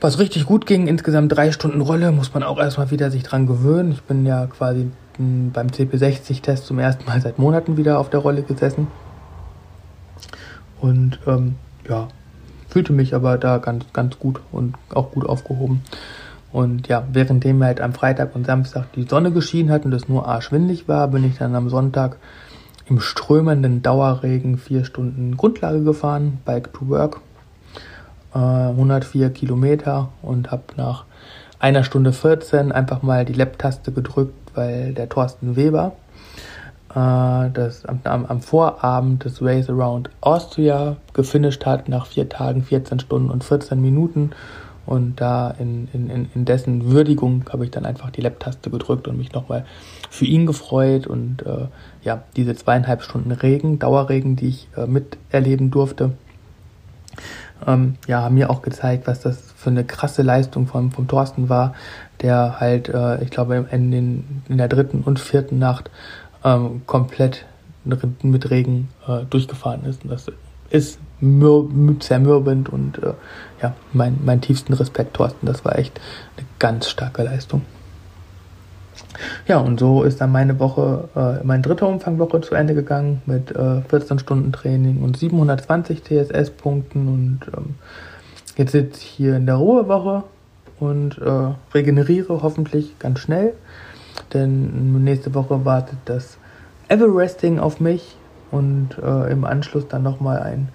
Was 0.00 0.18
richtig 0.18 0.44
gut 0.44 0.66
ging, 0.66 0.86
insgesamt 0.88 1.34
drei 1.34 1.52
Stunden 1.52 1.80
Rolle, 1.80 2.12
muss 2.12 2.34
man 2.34 2.42
auch 2.42 2.58
erstmal 2.58 2.90
wieder 2.90 3.10
sich 3.10 3.22
dran 3.22 3.46
gewöhnen. 3.46 3.92
Ich 3.92 4.02
bin 4.02 4.26
ja 4.26 4.46
quasi 4.46 4.90
beim 5.18 5.68
CP60-Test 5.68 6.66
zum 6.66 6.78
ersten 6.78 7.04
Mal 7.06 7.20
seit 7.20 7.38
Monaten 7.38 7.76
wieder 7.76 7.98
auf 7.98 8.10
der 8.10 8.20
Rolle 8.20 8.42
gesessen. 8.42 8.88
Und 10.80 11.18
ähm, 11.26 11.56
ja, 11.88 12.08
fühlte 12.68 12.92
mich 12.92 13.14
aber 13.14 13.38
da 13.38 13.58
ganz, 13.58 13.84
ganz 13.92 14.18
gut 14.18 14.40
und 14.52 14.74
auch 14.92 15.12
gut 15.12 15.26
aufgehoben. 15.26 15.82
Und 16.52 16.88
ja, 16.88 17.04
währenddem 17.12 17.62
halt 17.62 17.80
am 17.80 17.92
Freitag 17.92 18.34
und 18.34 18.46
Samstag 18.46 18.92
die 18.94 19.04
Sonne 19.04 19.30
geschienen 19.30 19.70
hat 19.70 19.84
und 19.84 19.92
es 19.92 20.08
nur 20.08 20.26
arschwindig 20.26 20.88
war, 20.88 21.08
bin 21.08 21.24
ich 21.24 21.38
dann 21.38 21.54
am 21.54 21.68
Sonntag 21.68 22.16
im 22.88 23.00
strömenden 23.00 23.82
Dauerregen 23.82 24.58
vier 24.58 24.84
Stunden 24.84 25.36
Grundlage 25.36 25.82
gefahren, 25.82 26.38
Bike 26.44 26.72
to 26.72 26.88
Work, 26.88 27.20
äh, 28.34 28.38
104 28.38 29.30
Kilometer 29.30 30.10
und 30.22 30.50
habe 30.50 30.62
nach 30.76 31.04
einer 31.58 31.84
Stunde 31.84 32.12
14 32.12 32.70
einfach 32.72 33.02
mal 33.02 33.24
die 33.24 33.32
Lab-Taste 33.32 33.92
gedrückt, 33.92 34.34
weil 34.56 34.92
der 34.92 35.08
Thorsten 35.08 35.56
Weber 35.56 35.92
äh, 36.90 37.50
das 37.52 37.84
am, 37.84 38.00
am, 38.04 38.40
Vorabend 38.40 39.24
des 39.24 39.42
Race 39.42 39.68
Around 39.68 40.10
Austria 40.20 40.96
gefinisht 41.12 41.66
hat 41.66 41.88
nach 41.88 42.06
vier 42.06 42.28
Tagen, 42.28 42.62
14 42.62 43.00
Stunden 43.00 43.30
und 43.30 43.44
14 43.44 43.80
Minuten. 43.80 44.30
Und 44.86 45.20
da 45.20 45.50
in, 45.58 45.88
in, 45.92 46.28
in 46.32 46.44
dessen 46.44 46.92
Würdigung 46.92 47.44
habe 47.52 47.64
ich 47.64 47.72
dann 47.72 47.84
einfach 47.84 48.10
die 48.10 48.20
Lab-Taste 48.20 48.70
gedrückt 48.70 49.08
und 49.08 49.18
mich 49.18 49.32
nochmal 49.32 49.66
für 50.10 50.24
ihn 50.24 50.46
gefreut. 50.46 51.08
Und 51.08 51.44
äh, 51.44 51.66
ja, 52.02 52.22
diese 52.36 52.54
zweieinhalb 52.54 53.02
Stunden 53.02 53.32
Regen, 53.32 53.80
Dauerregen, 53.80 54.36
die 54.36 54.48
ich 54.48 54.68
äh, 54.76 54.86
miterleben 54.86 55.72
durfte, 55.72 56.12
ähm, 57.66 57.96
ja, 58.06 58.22
haben 58.22 58.34
mir 58.34 58.48
auch 58.48 58.62
gezeigt, 58.62 59.06
was 59.06 59.20
das 59.20 59.52
für 59.56 59.70
eine 59.70 59.84
krasse 59.84 60.22
Leistung 60.22 60.66
vom, 60.66 60.92
vom 60.92 61.08
Thorsten 61.08 61.48
war, 61.48 61.74
der 62.22 62.60
halt, 62.60 62.88
äh, 62.88 63.22
ich 63.22 63.30
glaube, 63.30 63.66
in, 63.70 63.90
den, 63.90 64.42
in 64.48 64.58
der 64.58 64.68
dritten 64.68 65.02
und 65.02 65.18
vierten 65.18 65.58
Nacht 65.58 65.90
ähm, 66.44 66.82
komplett 66.86 67.44
mit 67.84 68.50
Regen 68.50 68.88
äh, 69.06 69.24
durchgefahren 69.30 69.84
ist. 69.84 70.04
Und 70.04 70.10
das 70.10 70.26
ist 70.70 70.98
zermürbend 71.20 72.68
und 72.68 72.98
äh, 72.98 73.12
ja, 73.62 73.74
mein, 73.92 74.18
mein 74.24 74.40
tiefsten 74.40 74.72
Respekt, 74.72 75.14
Thorsten. 75.14 75.46
Das 75.46 75.64
war 75.64 75.78
echt 75.78 76.00
eine 76.36 76.46
ganz 76.58 76.88
starke 76.88 77.22
Leistung. 77.22 77.62
Ja, 79.46 79.58
und 79.58 79.80
so 79.80 80.02
ist 80.02 80.20
dann 80.20 80.32
meine 80.32 80.58
Woche, 80.58 81.08
äh, 81.14 81.44
meine 81.44 81.62
dritte 81.62 81.86
Umfangwoche 81.86 82.40
zu 82.40 82.54
Ende 82.54 82.74
gegangen 82.74 83.22
mit 83.26 83.50
äh, 83.50 83.82
14 83.82 84.18
Stunden 84.18 84.52
Training 84.52 85.02
und 85.02 85.16
720 85.16 86.02
TSS-Punkten 86.02 87.08
und 87.08 87.40
ähm, 87.56 87.76
jetzt 88.56 88.72
sitze 88.72 89.00
ich 89.00 89.06
hier 89.06 89.36
in 89.36 89.46
der 89.46 89.56
Ruhewoche 89.56 90.24
und 90.78 91.18
äh, 91.18 91.54
regeneriere 91.74 92.42
hoffentlich 92.42 92.98
ganz 92.98 93.20
schnell 93.20 93.54
denn 94.32 95.04
nächste 95.04 95.34
Woche 95.34 95.64
wartet 95.64 95.98
das 96.04 96.38
Everesting 96.88 97.58
auf 97.58 97.80
mich 97.80 98.16
und 98.50 98.90
äh, 99.02 99.30
im 99.30 99.44
Anschluss 99.44 99.88
dann 99.88 100.02
nochmal 100.02 100.40
ein 100.42 100.68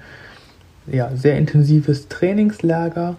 ja, 0.88 1.16
sehr 1.16 1.38
intensives 1.38 2.08
Trainingslager. 2.08 3.16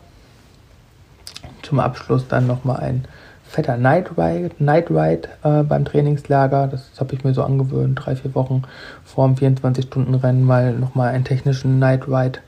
Zum 1.62 1.80
Abschluss 1.80 2.28
dann 2.28 2.46
nochmal 2.46 2.80
ein 2.80 3.04
fetter 3.44 3.76
Night 3.76 4.10
Ride, 4.16 4.50
Night 4.58 4.90
Ride 4.90 5.28
äh, 5.42 5.62
beim 5.62 5.84
Trainingslager. 5.84 6.66
Das 6.66 6.90
habe 6.98 7.14
ich 7.14 7.24
mir 7.24 7.34
so 7.34 7.42
angewöhnt, 7.42 7.98
drei, 8.02 8.16
vier 8.16 8.34
Wochen 8.34 8.62
vor 9.04 9.28
dem 9.28 9.36
24-Stunden-Rennen 9.36 10.44
mal 10.44 10.72
nochmal 10.72 11.10
einen 11.10 11.24
technischen 11.24 11.78
Night 11.78 12.08
Ride 12.08 12.40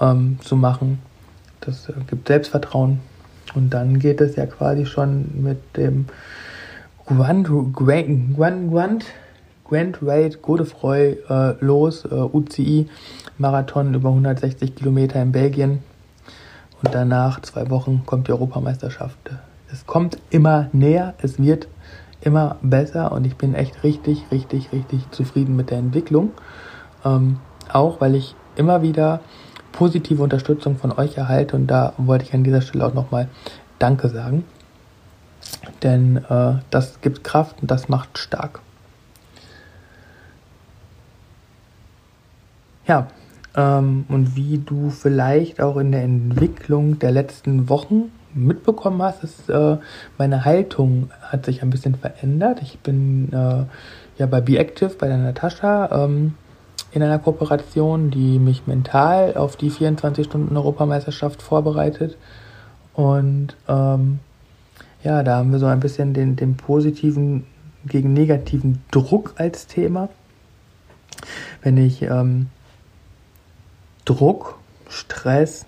ähm, 0.00 0.38
zu 0.42 0.56
machen. 0.56 1.00
Das 1.60 1.88
äh, 1.88 1.92
gibt 2.08 2.28
Selbstvertrauen. 2.28 3.00
Und 3.54 3.70
dann 3.70 3.98
geht 3.98 4.20
es 4.20 4.36
ja 4.36 4.46
quasi 4.46 4.86
schon 4.86 5.42
mit 5.42 5.76
dem 5.76 6.06
Grand, 7.06 7.48
Grand, 7.74 8.36
Grand, 8.36 9.04
Grand 9.68 9.98
Raid 10.02 10.42
Godefroy 10.42 11.18
äh, 11.28 11.54
los, 11.60 12.04
äh, 12.04 12.14
UCI 12.14 12.88
Marathon 13.38 13.94
über 13.94 14.10
160 14.10 14.74
Kilometer 14.74 15.20
in 15.20 15.32
Belgien. 15.32 15.78
Und 16.82 16.94
danach, 16.94 17.40
zwei 17.42 17.70
Wochen, 17.70 18.02
kommt 18.06 18.28
die 18.28 18.32
Europameisterschaft. 18.32 19.18
Es 19.72 19.86
kommt 19.86 20.18
immer 20.30 20.68
näher, 20.72 21.14
es 21.22 21.40
wird 21.40 21.68
immer 22.20 22.56
besser 22.62 23.12
und 23.12 23.26
ich 23.26 23.36
bin 23.36 23.54
echt 23.54 23.82
richtig, 23.82 24.24
richtig, 24.30 24.72
richtig 24.72 25.10
zufrieden 25.10 25.56
mit 25.56 25.70
der 25.70 25.78
Entwicklung. 25.78 26.32
Ähm, 27.04 27.38
auch 27.72 28.00
weil 28.00 28.14
ich 28.14 28.34
immer 28.56 28.82
wieder 28.82 29.20
positive 29.72 30.22
Unterstützung 30.22 30.76
von 30.76 30.92
euch 30.92 31.16
erhalte 31.16 31.56
und 31.56 31.66
da 31.66 31.94
wollte 31.96 32.24
ich 32.24 32.34
an 32.34 32.44
dieser 32.44 32.60
Stelle 32.60 32.86
auch 32.86 32.94
nochmal 32.94 33.28
Danke 33.78 34.08
sagen. 34.08 34.44
Denn 35.82 36.18
äh, 36.28 36.54
das 36.70 37.00
gibt 37.00 37.24
Kraft 37.24 37.60
und 37.60 37.70
das 37.70 37.88
macht 37.88 38.18
stark. 38.18 38.60
Ja, 42.86 43.08
ähm, 43.56 44.04
und 44.08 44.36
wie 44.36 44.58
du 44.58 44.90
vielleicht 44.90 45.60
auch 45.60 45.76
in 45.76 45.92
der 45.92 46.02
Entwicklung 46.02 46.98
der 46.98 47.10
letzten 47.10 47.68
Wochen 47.68 48.12
mitbekommen 48.34 49.02
hast, 49.02 49.24
ist 49.24 49.50
äh, 49.50 49.76
meine 50.18 50.44
Haltung 50.44 51.10
hat 51.20 51.44
sich 51.46 51.62
ein 51.62 51.70
bisschen 51.70 51.94
verändert. 51.94 52.60
Ich 52.62 52.78
bin 52.78 53.32
äh, 53.32 53.64
ja 54.18 54.26
bei 54.26 54.40
Be 54.40 54.58
Active, 54.58 54.90
bei 54.98 55.08
der 55.08 55.18
Natascha, 55.18 56.04
ähm, 56.04 56.34
in 56.92 57.02
einer 57.02 57.18
Kooperation, 57.18 58.10
die 58.10 58.38
mich 58.38 58.66
mental 58.66 59.36
auf 59.36 59.56
die 59.56 59.70
24 59.70 60.26
Stunden 60.26 60.56
Europameisterschaft 60.56 61.42
vorbereitet. 61.42 62.18
Und 62.92 63.56
ähm, 63.68 64.18
ja, 65.02 65.22
da 65.22 65.38
haben 65.38 65.52
wir 65.52 65.58
so 65.58 65.66
ein 65.66 65.80
bisschen 65.80 66.12
den, 66.14 66.36
den 66.36 66.56
positiven 66.56 67.46
gegen 67.86 68.12
negativen 68.12 68.82
Druck 68.90 69.34
als 69.36 69.66
Thema. 69.66 70.08
Wenn 71.62 71.76
ich 71.76 72.02
ähm, 72.02 72.48
Druck, 74.04 74.58
Stress, 74.88 75.64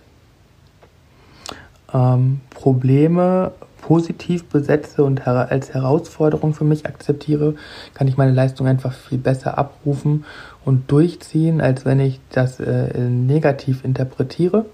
ähm, 1.93 2.41
Probleme 2.51 3.53
positiv 3.87 4.47
besetze 4.47 5.05
und 5.05 5.27
her 5.27 5.49
als 5.51 5.75
Herausforderung 5.75 6.55
für 6.55 6.65
mich 6.65 6.87
akzeptiere, 6.87 7.55
kann 7.93 8.09
ich 8.09 8.17
meine 8.17 8.33
Leistung 8.33 8.67
einfach 8.67 8.95
viel 8.95 9.19
besser 9.19 9.59
abrufen 9.59 10.25
und 10.65 10.91
durchziehen, 10.91 11.61
als 11.61 11.85
wenn 11.85 12.01
ich 12.01 12.19
das 12.31 12.61
äh, 12.61 12.99
negativ 12.99 13.85
interpretiere. 13.85 14.65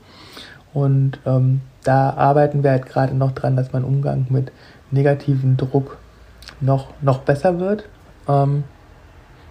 Und 0.73 1.18
ähm, 1.27 1.61
da 1.83 2.11
arbeiten 2.11 2.62
wir 2.62 2.70
halt 2.70 2.87
gerade 2.87 3.12
noch 3.12 3.33
dran, 3.33 3.57
dass 3.57 3.73
mein 3.73 3.83
Umgang 3.83 4.27
mit 4.29 4.53
negativen 4.92 5.57
Druck 5.57 5.99
noch, 6.61 6.90
noch 7.03 7.18
besser 7.18 7.59
wird. 7.59 7.88
Ähm, 8.29 8.62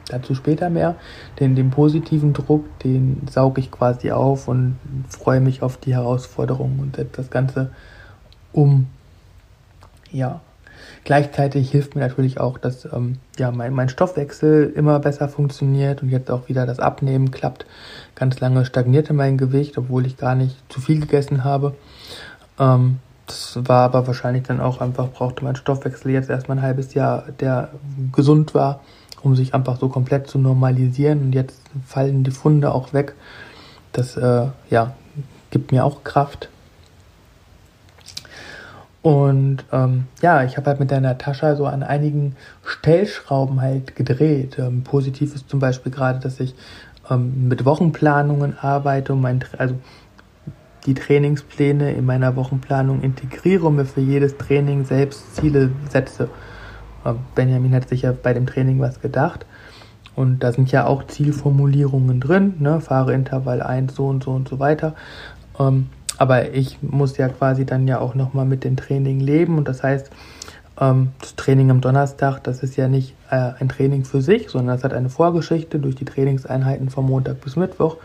dazu 0.08 0.36
später 0.36 0.70
mehr. 0.70 0.96
Den, 1.42 1.56
den 1.56 1.70
positiven 1.70 2.32
Druck, 2.32 2.64
den 2.80 3.28
sauge 3.30 3.60
ich 3.60 3.72
quasi 3.72 4.12
auf 4.12 4.48
und 4.48 4.78
freue 5.10 5.42
mich 5.42 5.64
auf 5.64 5.76
die 5.76 5.94
Herausforderungen 5.94 6.80
und 6.80 6.96
setze 6.96 7.18
das 7.18 7.30
Ganze 7.30 7.72
um. 8.54 8.88
Ja. 10.12 10.42
Gleichzeitig 11.04 11.72
hilft 11.72 11.96
mir 11.96 12.02
natürlich 12.02 12.40
auch, 12.40 12.58
dass 12.58 12.86
ähm, 12.86 13.18
ja, 13.38 13.52
mein, 13.52 13.74
mein 13.74 13.90
Stoffwechsel 13.90 14.72
immer 14.76 15.00
besser 15.00 15.30
funktioniert 15.30 16.02
und 16.02 16.10
jetzt 16.10 16.30
auch 16.32 16.48
wieder 16.48 16.66
das 16.66 16.80
Abnehmen 16.80 17.32
klappt. 17.32 17.66
Ganz 18.16 18.40
lange 18.40 18.66
stagnierte 18.66 19.14
mein 19.14 19.38
Gewicht, 19.38 19.78
obwohl 19.78 20.06
ich 20.06 20.18
gar 20.18 20.36
nicht 20.36 20.56
zu 20.72 20.82
viel 20.82 21.00
gegessen 21.00 21.44
habe. 21.44 21.76
Ähm, 22.60 23.00
das 23.26 23.60
war 23.62 23.86
aber 23.86 24.08
wahrscheinlich 24.08 24.44
dann 24.44 24.60
auch 24.60 24.82
einfach, 24.82 25.10
brauchte 25.10 25.44
mein 25.44 25.56
Stoffwechsel 25.56 26.12
jetzt 26.12 26.30
erstmal 26.30 26.58
ein 26.58 26.64
halbes 26.64 26.94
Jahr, 26.96 27.26
der 27.40 27.70
gesund 28.12 28.56
war, 28.56 28.82
um 29.22 29.36
sich 29.36 29.54
einfach 29.54 29.80
so 29.80 29.88
komplett 29.88 30.28
zu 30.28 30.40
normalisieren. 30.40 31.22
Und 31.22 31.34
jetzt 31.34 31.62
fallen 31.86 32.24
die 32.24 32.32
Funde 32.32 32.74
auch 32.74 32.92
weg. 32.94 33.14
Das 33.92 34.18
äh, 34.18 34.48
ja, 34.70 34.96
gibt 35.52 35.72
mir 35.72 35.86
auch 35.86 36.04
Kraft. 36.04 36.50
Und 39.02 39.64
ähm, 39.72 40.06
ja, 40.22 40.44
ich 40.44 40.58
habe 40.58 40.68
halt 40.68 40.80
mit 40.80 40.92
der 40.92 41.00
Natascha 41.00 41.56
so 41.56 41.66
an 41.66 41.84
einigen 41.84 42.36
Stellschrauben 42.66 43.62
halt 43.62 43.96
gedreht. 43.96 44.58
Ähm, 44.60 44.84
positiv 44.84 45.36
ist 45.36 45.50
zum 45.50 45.60
Beispiel 45.60 45.92
gerade, 45.92 46.20
dass 46.20 46.40
ich 46.40 46.54
ähm, 47.10 47.48
mit 47.48 47.64
Wochenplanungen 47.64 48.58
arbeite, 48.60 49.14
und 49.14 49.22
mein, 49.22 49.44
also 49.58 49.76
die 50.86 50.94
Trainingspläne 50.94 51.92
in 51.94 52.06
meiner 52.06 52.36
Wochenplanung 52.36 53.02
integriere 53.02 53.68
und 53.68 53.78
mir 53.78 53.86
für 53.86 54.02
jedes 54.02 54.38
Training 54.38 54.84
selbst 54.84 55.36
Ziele 55.36 55.72
setze. 55.90 56.30
Ähm, 57.06 57.20
Benjamin 57.36 57.74
hat 57.74 57.88
sicher 57.88 58.12
bei 58.12 58.34
dem 58.34 58.48
Training 58.48 58.80
was 58.82 59.00
gedacht. 59.00 59.46
Und 60.16 60.40
da 60.40 60.52
sind 60.52 60.72
ja 60.74 60.86
auch 60.86 61.08
Zielformulierungen 61.08 62.20
drin, 62.20 62.56
ne? 62.60 62.82
fahre 62.82 63.14
Intervall 63.14 63.62
1, 63.62 63.96
so 63.96 64.08
und 64.08 64.24
so 64.24 64.32
und 64.32 64.50
so 64.50 64.60
weiter. 64.60 64.96
Ähm, 65.58 65.88
aber 66.20 66.54
ich 66.54 66.78
muss 66.84 67.18
ja 67.18 67.30
quasi 67.30 67.66
dann 67.66 67.88
ja 67.88 68.00
auch 68.00 68.14
nochmal 68.14 68.46
mit 68.46 68.64
dem 68.64 68.76
Training 68.76 69.20
leben. 69.20 69.58
Und 69.58 69.68
das 69.68 69.82
heißt, 69.82 70.12
Ähm, 70.82 71.10
das 71.20 71.36
Training 71.36 71.72
am 71.72 71.82
Donnerstag, 71.82 72.40
das 72.44 72.64
ist 72.64 72.78
ja 72.78 72.88
nicht 72.88 73.14
äh, 73.30 73.52
ein 73.60 73.68
Training 73.68 74.06
für 74.06 74.22
sich, 74.22 74.48
sondern 74.48 74.78
das 74.78 74.86
hat 74.86 74.94
eine 74.94 75.10
Vorgeschichte 75.10 75.78
durch 75.78 75.96
die 75.96 76.06
Trainingseinheiten 76.06 76.90
vom 76.90 77.08
Montag 77.08 77.42
bis 77.42 77.58
Mittwoch. 77.58 77.98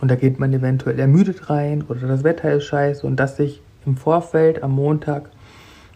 Und 0.00 0.10
da 0.10 0.16
geht 0.16 0.40
man 0.40 0.52
eventuell 0.52 0.98
ermüdet 0.98 1.48
rein 1.48 1.84
oder 1.88 2.08
das 2.08 2.24
Wetter 2.24 2.52
ist 2.52 2.64
scheiße. 2.64 3.06
Und 3.06 3.16
das 3.16 3.36
sich 3.36 3.62
im 3.86 3.96
Vorfeld 3.96 4.64
am 4.64 4.72
Montag 4.72 5.30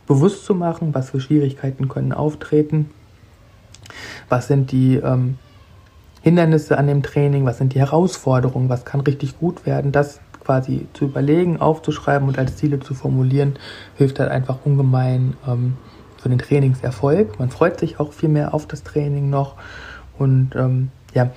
bewusst 0.07 0.45
zu 0.45 0.55
machen, 0.55 0.95
was 0.95 1.11
für 1.11 1.21
Schwierigkeiten 1.21 1.89
können 1.89 2.13
auftreten, 2.13 2.91
was 4.29 4.47
sind 4.47 4.71
die 4.71 4.97
ähm, 5.03 5.39
Hindernisse 6.23 6.79
an 6.79 6.87
dem 6.87 7.03
Training, 7.03 7.47
was 7.47 7.59
sind 7.59 7.75
die 7.75 7.81
Herausforderungen, 7.81 8.69
was 8.69 8.85
kann 8.85 9.01
richtig 9.01 9.41
gut 9.41 9.67
werden, 9.67 9.91
das 9.91 10.21
quasi 10.45 10.87
zu 10.93 11.07
überlegen, 11.07 11.61
aufzuschreiben 11.61 12.29
und 12.29 12.39
als 12.39 12.57
Ziele 12.57 12.81
zu 12.81 12.95
formulieren, 12.95 13.55
hilft 13.97 14.19
halt 14.19 14.31
einfach 14.31 14.59
ungemein 14.65 15.35
ähm, 15.47 15.77
für 16.21 16.29
den 16.29 16.39
Trainingserfolg. 16.39 17.39
Man 17.39 17.51
freut 17.51 17.79
sich 17.79 18.01
auch 18.01 18.13
viel 18.13 18.29
mehr 18.29 18.55
auf 18.55 18.67
das 18.67 18.83
Training 18.83 19.31
noch 19.31 19.55
und 20.19 20.55
ähm, 20.57 20.91
ja, 21.15 21.31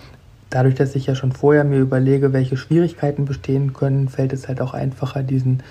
dadurch, 0.49 0.75
dass 0.75 0.95
ich 0.95 1.05
ja 1.05 1.15
schon 1.15 1.31
vorher 1.31 1.63
mir 1.63 1.79
überlege, 1.79 2.33
welche 2.33 2.57
Schwierigkeiten 2.57 3.25
bestehen 3.25 3.73
können, 3.73 4.09
fällt 4.09 4.33
es 4.33 4.47
halt 4.47 4.61
auch 4.61 4.73
einfacher, 4.73 5.23
diesen 5.23 5.63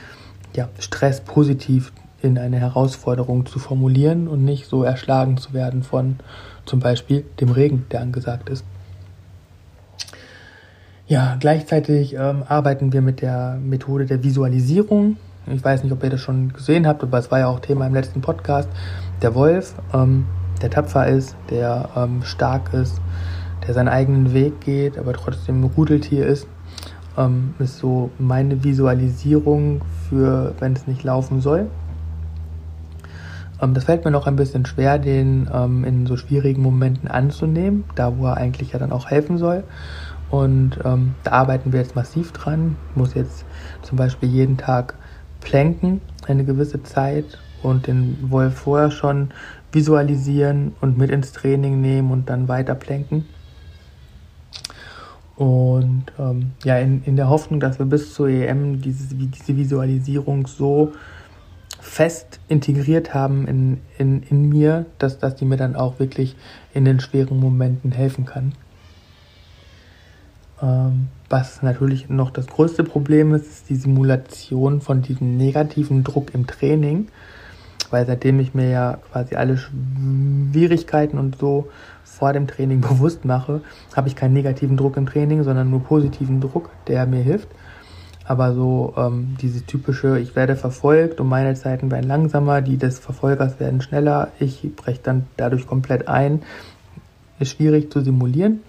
ja, 0.55 0.69
Stress 0.79 1.21
positiv 1.21 1.93
in 2.23 2.39
eine 2.39 2.59
Herausforderung 2.59 3.47
zu 3.47 3.59
formulieren 3.59 4.29
und 4.29 4.45
nicht 4.45 4.67
so 4.67 4.83
erschlagen 4.83 5.37
zu 5.37 5.53
werden 5.53 5.83
von 5.83 6.17
zum 6.65 6.81
Beispiel 6.81 7.25
dem 7.41 7.51
Regen, 7.51 7.87
der 7.91 8.01
angesagt 8.01 8.49
ist. 8.49 8.65
Ja, 11.07 11.37
gleichzeitig 11.39 12.15
ähm, 12.15 12.45
arbeiten 12.49 12.95
wir 12.95 13.03
mit 13.03 13.21
der 13.21 13.59
Methode 13.63 14.07
der 14.07 14.25
Visualisierung. 14.25 15.19
Ich 15.47 15.63
weiß 15.63 15.83
nicht, 15.83 15.93
ob 15.93 16.03
ihr 16.03 16.09
das 16.09 16.21
schon 16.23 16.55
gesehen 16.55 16.87
habt, 16.87 17.03
aber 17.03 17.19
es 17.19 17.31
war 17.31 17.41
ja 17.41 17.49
auch 17.49 17.61
Thema 17.61 17.87
im 17.87 17.93
letzten 17.93 18.23
Podcast. 18.23 18.71
Der 19.21 19.35
Wolf, 19.35 19.75
ähm, 19.93 20.25
der 20.63 20.71
tapfer 20.71 21.07
ist, 21.07 21.37
der 21.51 21.91
ähm, 21.95 22.23
stark 22.23 22.73
ist, 22.73 23.03
der 23.67 23.75
seinen 23.75 23.89
eigenen 23.89 24.33
Weg 24.33 24.63
geht, 24.63 24.97
aber 24.97 25.13
trotzdem 25.13 25.61
ein 25.61 25.71
Rudeltier 25.77 26.25
ist, 26.25 26.47
ähm, 27.19 27.53
ist 27.59 27.77
so 27.77 28.11
meine 28.19 28.65
Visualisierung 28.65 29.83
für, 30.09 30.55
wenn 30.59 30.73
es 30.73 30.87
nicht 30.87 31.05
laufen 31.05 31.43
soll. 31.43 31.67
Ähm, 33.61 33.75
das 33.75 33.85
fällt 33.85 34.07
mir 34.07 34.11
noch 34.11 34.27
ein 34.27 34.37
bisschen 34.37 34.65
schwer, 34.65 34.99
den 34.99 35.51
ähm, 35.53 35.85
in 35.85 36.07
so 36.07 36.17
schwierigen 36.17 36.63
Momenten 36.63 37.09
anzunehmen, 37.09 37.85
da 37.95 38.17
wo 38.17 38.25
er 38.25 38.39
eigentlich 38.39 38.73
ja 38.73 38.79
dann 38.79 38.91
auch 38.91 39.11
helfen 39.11 39.37
soll. 39.37 39.65
Und 40.31 40.79
ähm, 40.85 41.15
da 41.23 41.33
arbeiten 41.33 41.73
wir 41.73 41.81
jetzt 41.81 41.95
massiv 41.95 42.33
dran. 42.33 42.77
Ich 42.91 42.97
muss 42.97 43.15
jetzt 43.15 43.45
zum 43.83 43.97
Beispiel 43.97 44.29
jeden 44.29 44.57
Tag 44.57 44.95
planken, 45.41 46.01
eine 46.27 46.45
gewisse 46.45 46.83
Zeit 46.83 47.39
und 47.63 47.87
den 47.87 48.31
Wolf 48.31 48.55
vorher 48.55 48.91
schon 48.91 49.31
visualisieren 49.73 50.75
und 50.81 50.99
mit 50.99 51.11
ins 51.11 51.33
Training 51.33 51.81
nehmen 51.81 52.11
und 52.11 52.31
dann 52.31 52.49
weiter 52.49 52.75
planken. 52.75 53.27
Und 55.37 56.05
ähm, 56.19 56.53
ja, 56.63 56.79
in, 56.79 57.03
in 57.05 57.17
der 57.17 57.29
Hoffnung, 57.29 57.59
dass 57.59 57.79
wir 57.79 57.87
bis 57.87 58.15
zur 58.15 58.29
EM 58.29 58.81
diese, 58.81 59.15
diese 59.15 59.57
Visualisierung 59.57 60.47
so 60.47 60.93
fest 61.81 62.41
integriert 62.49 63.15
haben 63.15 63.47
in, 63.47 63.81
in, 63.99 64.23
in 64.23 64.49
mir, 64.49 64.87
dass, 64.99 65.19
dass 65.19 65.35
die 65.37 65.45
mir 65.45 65.57
dann 65.57 65.77
auch 65.77 65.99
wirklich 65.99 66.37
in 66.73 66.85
den 66.85 67.01
schweren 67.01 67.39
Momenten 67.39 67.93
helfen 67.93 68.25
kann. 68.25 68.53
Ähm, 70.63 71.09
was 71.29 71.63
natürlich 71.63 72.09
noch 72.09 72.31
das 72.31 72.47
größte 72.47 72.85
Problem 72.85 73.35
ist, 73.35 73.47
ist 73.47 73.71
die 73.71 73.77
Simulation 73.77 74.81
von 74.81 75.03
diesem 75.03 75.37
negativen 75.37 76.05
Druck 76.05 76.35
im 76.35 76.47
Training. 76.47 77.09
Weil 77.91 78.07
seitdem 78.07 78.41
ich 78.41 78.55
mir 78.55 78.71
ja 78.71 78.99
quasi 79.13 79.35
alle 79.35 79.59
Schwierigkeiten 79.59 81.19
und 81.19 81.39
so 81.39 81.69
vor 82.05 82.33
dem 82.33 82.47
Training 82.47 82.81
bewusst 82.83 83.25
mache, 83.25 83.61
habe 83.95 84.09
ich 84.09 84.17
keinen 84.17 84.35
negativen 84.35 84.77
Druck 84.77 84.97
im 84.97 85.07
Training, 85.07 85.43
sondern 85.43 85.71
nur 85.71 85.83
positiven 85.83 86.41
Druck, 86.41 86.71
der 86.87 87.07
mir 87.07 87.23
hilft. 87.23 87.49
Aber 88.27 88.55
so 88.55 88.95
ähm, 88.97 89.37
diese 89.41 89.67
typische, 89.67 90.19
ich 90.19 90.35
werde 90.35 90.57
verfolgt 90.57 91.21
und 91.21 91.29
meine 91.29 91.55
Zeiten 91.55 91.91
werden 91.91 92.09
langsamer, 92.09 92.63
die 92.63 92.79
des 92.79 92.99
Verfolgers 92.99 93.61
werden 93.61 93.83
schneller, 93.83 94.29
ich 94.41 94.75
breche 94.75 95.01
dann 95.03 95.27
dadurch 95.37 95.67
komplett 95.67 96.09
ein, 96.09 96.43
ist 97.39 97.51
schwierig 97.51 97.93
zu 97.93 98.01
simulieren. 98.01 98.61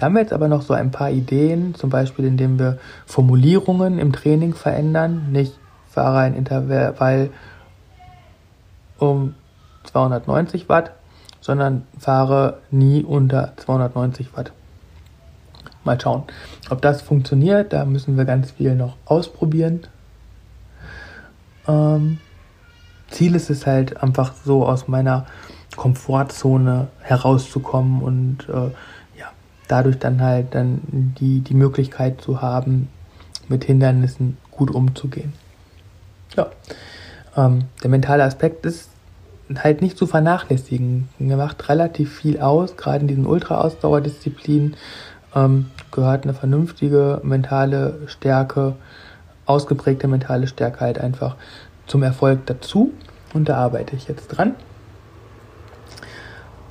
Da 0.00 0.06
haben 0.06 0.14
wir 0.14 0.22
jetzt 0.22 0.32
aber 0.32 0.48
noch 0.48 0.62
so 0.62 0.72
ein 0.72 0.90
paar 0.90 1.10
Ideen, 1.10 1.74
zum 1.74 1.90
Beispiel 1.90 2.24
indem 2.24 2.58
wir 2.58 2.78
Formulierungen 3.04 3.98
im 3.98 4.14
Training 4.14 4.54
verändern, 4.54 5.30
nicht 5.30 5.58
fahre 5.90 6.20
ein 6.20 6.32
Intervall 6.32 7.28
um 8.98 9.34
290 9.84 10.70
Watt, 10.70 10.92
sondern 11.42 11.82
fahre 11.98 12.60
nie 12.70 13.04
unter 13.04 13.52
290 13.56 14.34
Watt. 14.34 14.52
Mal 15.84 16.00
schauen, 16.00 16.22
ob 16.70 16.80
das 16.80 17.02
funktioniert. 17.02 17.74
Da 17.74 17.84
müssen 17.84 18.16
wir 18.16 18.24
ganz 18.24 18.52
viel 18.52 18.74
noch 18.74 18.96
ausprobieren. 19.04 19.82
Ähm, 21.68 22.20
Ziel 23.10 23.34
ist 23.34 23.50
es 23.50 23.66
halt 23.66 24.02
einfach 24.02 24.32
so 24.46 24.64
aus 24.64 24.88
meiner 24.88 25.26
Komfortzone 25.76 26.88
herauszukommen 27.02 28.00
und 28.00 28.48
äh, 28.48 28.70
dadurch 29.70 29.98
dann 29.98 30.20
halt 30.20 30.54
dann 30.54 30.80
die, 31.18 31.40
die 31.40 31.54
Möglichkeit 31.54 32.20
zu 32.20 32.42
haben, 32.42 32.88
mit 33.48 33.64
Hindernissen 33.64 34.36
gut 34.50 34.70
umzugehen. 34.70 35.32
Ja, 36.36 36.50
ähm, 37.36 37.64
der 37.82 37.90
mentale 37.90 38.24
Aspekt 38.24 38.64
ist 38.66 38.90
halt 39.56 39.82
nicht 39.82 39.98
zu 39.98 40.06
vernachlässigen. 40.06 41.08
Er 41.18 41.36
macht 41.36 41.68
relativ 41.68 42.14
viel 42.14 42.40
aus, 42.40 42.76
gerade 42.76 43.00
in 43.00 43.08
diesen 43.08 43.26
Ultra-Ausdauerdisziplinen 43.26 44.76
ähm, 45.34 45.70
gehört 45.90 46.24
eine 46.24 46.34
vernünftige 46.34 47.20
mentale 47.22 47.98
Stärke, 48.06 48.74
ausgeprägte 49.46 50.08
mentale 50.08 50.46
Stärke 50.46 50.80
halt 50.80 50.98
einfach 50.98 51.36
zum 51.86 52.02
Erfolg 52.02 52.46
dazu. 52.46 52.92
Und 53.32 53.48
da 53.48 53.56
arbeite 53.56 53.96
ich 53.96 54.08
jetzt 54.08 54.28
dran. 54.28 54.54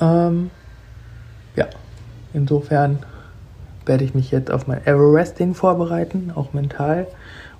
Ähm, 0.01 0.51
insofern 2.33 2.99
werde 3.85 4.03
ich 4.03 4.13
mich 4.13 4.31
jetzt 4.31 4.51
auf 4.51 4.67
mein 4.67 4.85
Everesting 4.85 5.53
vorbereiten, 5.53 6.31
auch 6.35 6.53
mental. 6.53 7.07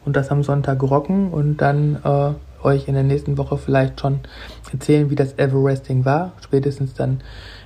Und 0.05 0.15
das 0.15 0.31
am 0.31 0.43
Sonntag 0.43 0.81
rocken 0.81 1.29
und 1.29 1.57
dann 1.57 1.97
äh, 2.03 2.65
euch 2.65 2.87
in 2.87 2.93
der 2.93 3.03
nächsten 3.03 3.37
Woche 3.37 3.57
vielleicht 3.57 3.99
schon 3.99 4.19
erzählen, 4.71 5.09
wie 5.09 5.15
das 5.15 5.37
Everesting 5.37 6.05
war. 6.05 6.33
Spätestens 6.41 6.93
dann 6.93 7.21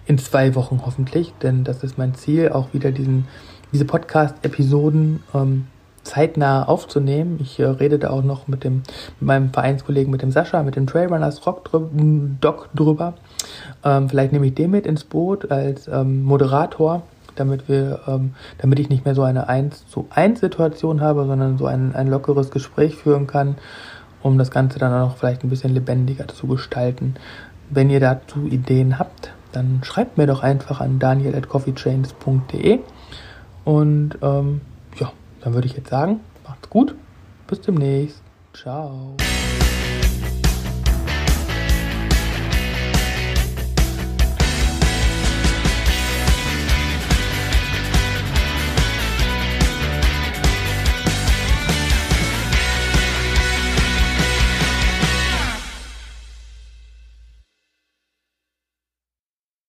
in 0.05 0.17
zwei 0.17 0.55
Wochen 0.55 0.81
hoffentlich, 0.85 1.33
denn 1.41 1.63
das 1.63 1.83
ist 1.83 1.97
mein 1.97 2.15
Ziel, 2.15 2.49
auch 2.49 2.73
wieder 2.73 2.91
diesen, 2.91 3.27
diese 3.71 3.85
Podcast-Episoden 3.85 5.23
ähm, 5.33 5.67
zeitnah 6.03 6.67
aufzunehmen. 6.67 7.39
Ich 7.41 7.59
äh, 7.59 7.65
rede 7.65 7.99
da 7.99 8.09
auch 8.09 8.23
noch 8.23 8.47
mit 8.47 8.63
dem 8.63 8.83
mit 9.19 9.21
meinem 9.21 9.53
Vereinskollegen, 9.53 10.11
mit 10.11 10.21
dem 10.21 10.31
Sascha, 10.31 10.63
mit 10.63 10.75
dem 10.75 10.87
Trailrunners 10.87 11.45
Rock 11.45 11.65
drü 11.65 11.87
Doc 12.39 12.69
drüber. 12.73 13.13
Ähm, 13.83 14.09
vielleicht 14.09 14.33
nehme 14.33 14.45
ich 14.47 14.53
den 14.53 14.71
mit 14.71 14.85
ins 14.85 15.03
Boot 15.03 15.51
als 15.51 15.87
ähm, 15.87 16.23
Moderator, 16.23 17.03
damit 17.35 17.67
wir, 17.67 18.01
ähm, 18.07 18.33
damit 18.57 18.79
ich 18.79 18.89
nicht 18.89 19.05
mehr 19.05 19.15
so 19.15 19.23
eine 19.23 19.47
1 19.47 19.87
zu 19.87 20.07
1 20.09 20.39
Situation 20.39 21.01
habe, 21.01 21.25
sondern 21.25 21.57
so 21.57 21.65
ein, 21.65 21.95
ein 21.95 22.07
lockeres 22.07 22.51
Gespräch 22.51 22.95
führen 22.95 23.27
kann, 23.27 23.55
um 24.21 24.37
das 24.37 24.51
Ganze 24.51 24.79
dann 24.79 24.93
auch 24.93 25.17
vielleicht 25.17 25.43
ein 25.43 25.49
bisschen 25.49 25.73
lebendiger 25.73 26.27
zu 26.27 26.47
gestalten. 26.47 27.15
Wenn 27.69 27.89
ihr 27.89 27.99
dazu 27.99 28.45
Ideen 28.47 28.99
habt, 28.99 29.33
dann 29.51 29.81
schreibt 29.83 30.17
mir 30.17 30.27
doch 30.27 30.43
einfach 30.43 30.81
an 30.81 30.99
daniel 30.99 31.35
at 31.35 31.47
coffeechains.de 31.47 32.79
und 33.63 34.17
ähm, 34.21 34.61
dann 35.43 35.53
würde 35.53 35.67
ich 35.67 35.73
jetzt 35.73 35.89
sagen, 35.89 36.21
macht's 36.47 36.69
gut, 36.69 36.95
bis 37.47 37.61
demnächst, 37.61 38.21
ciao. 38.53 39.15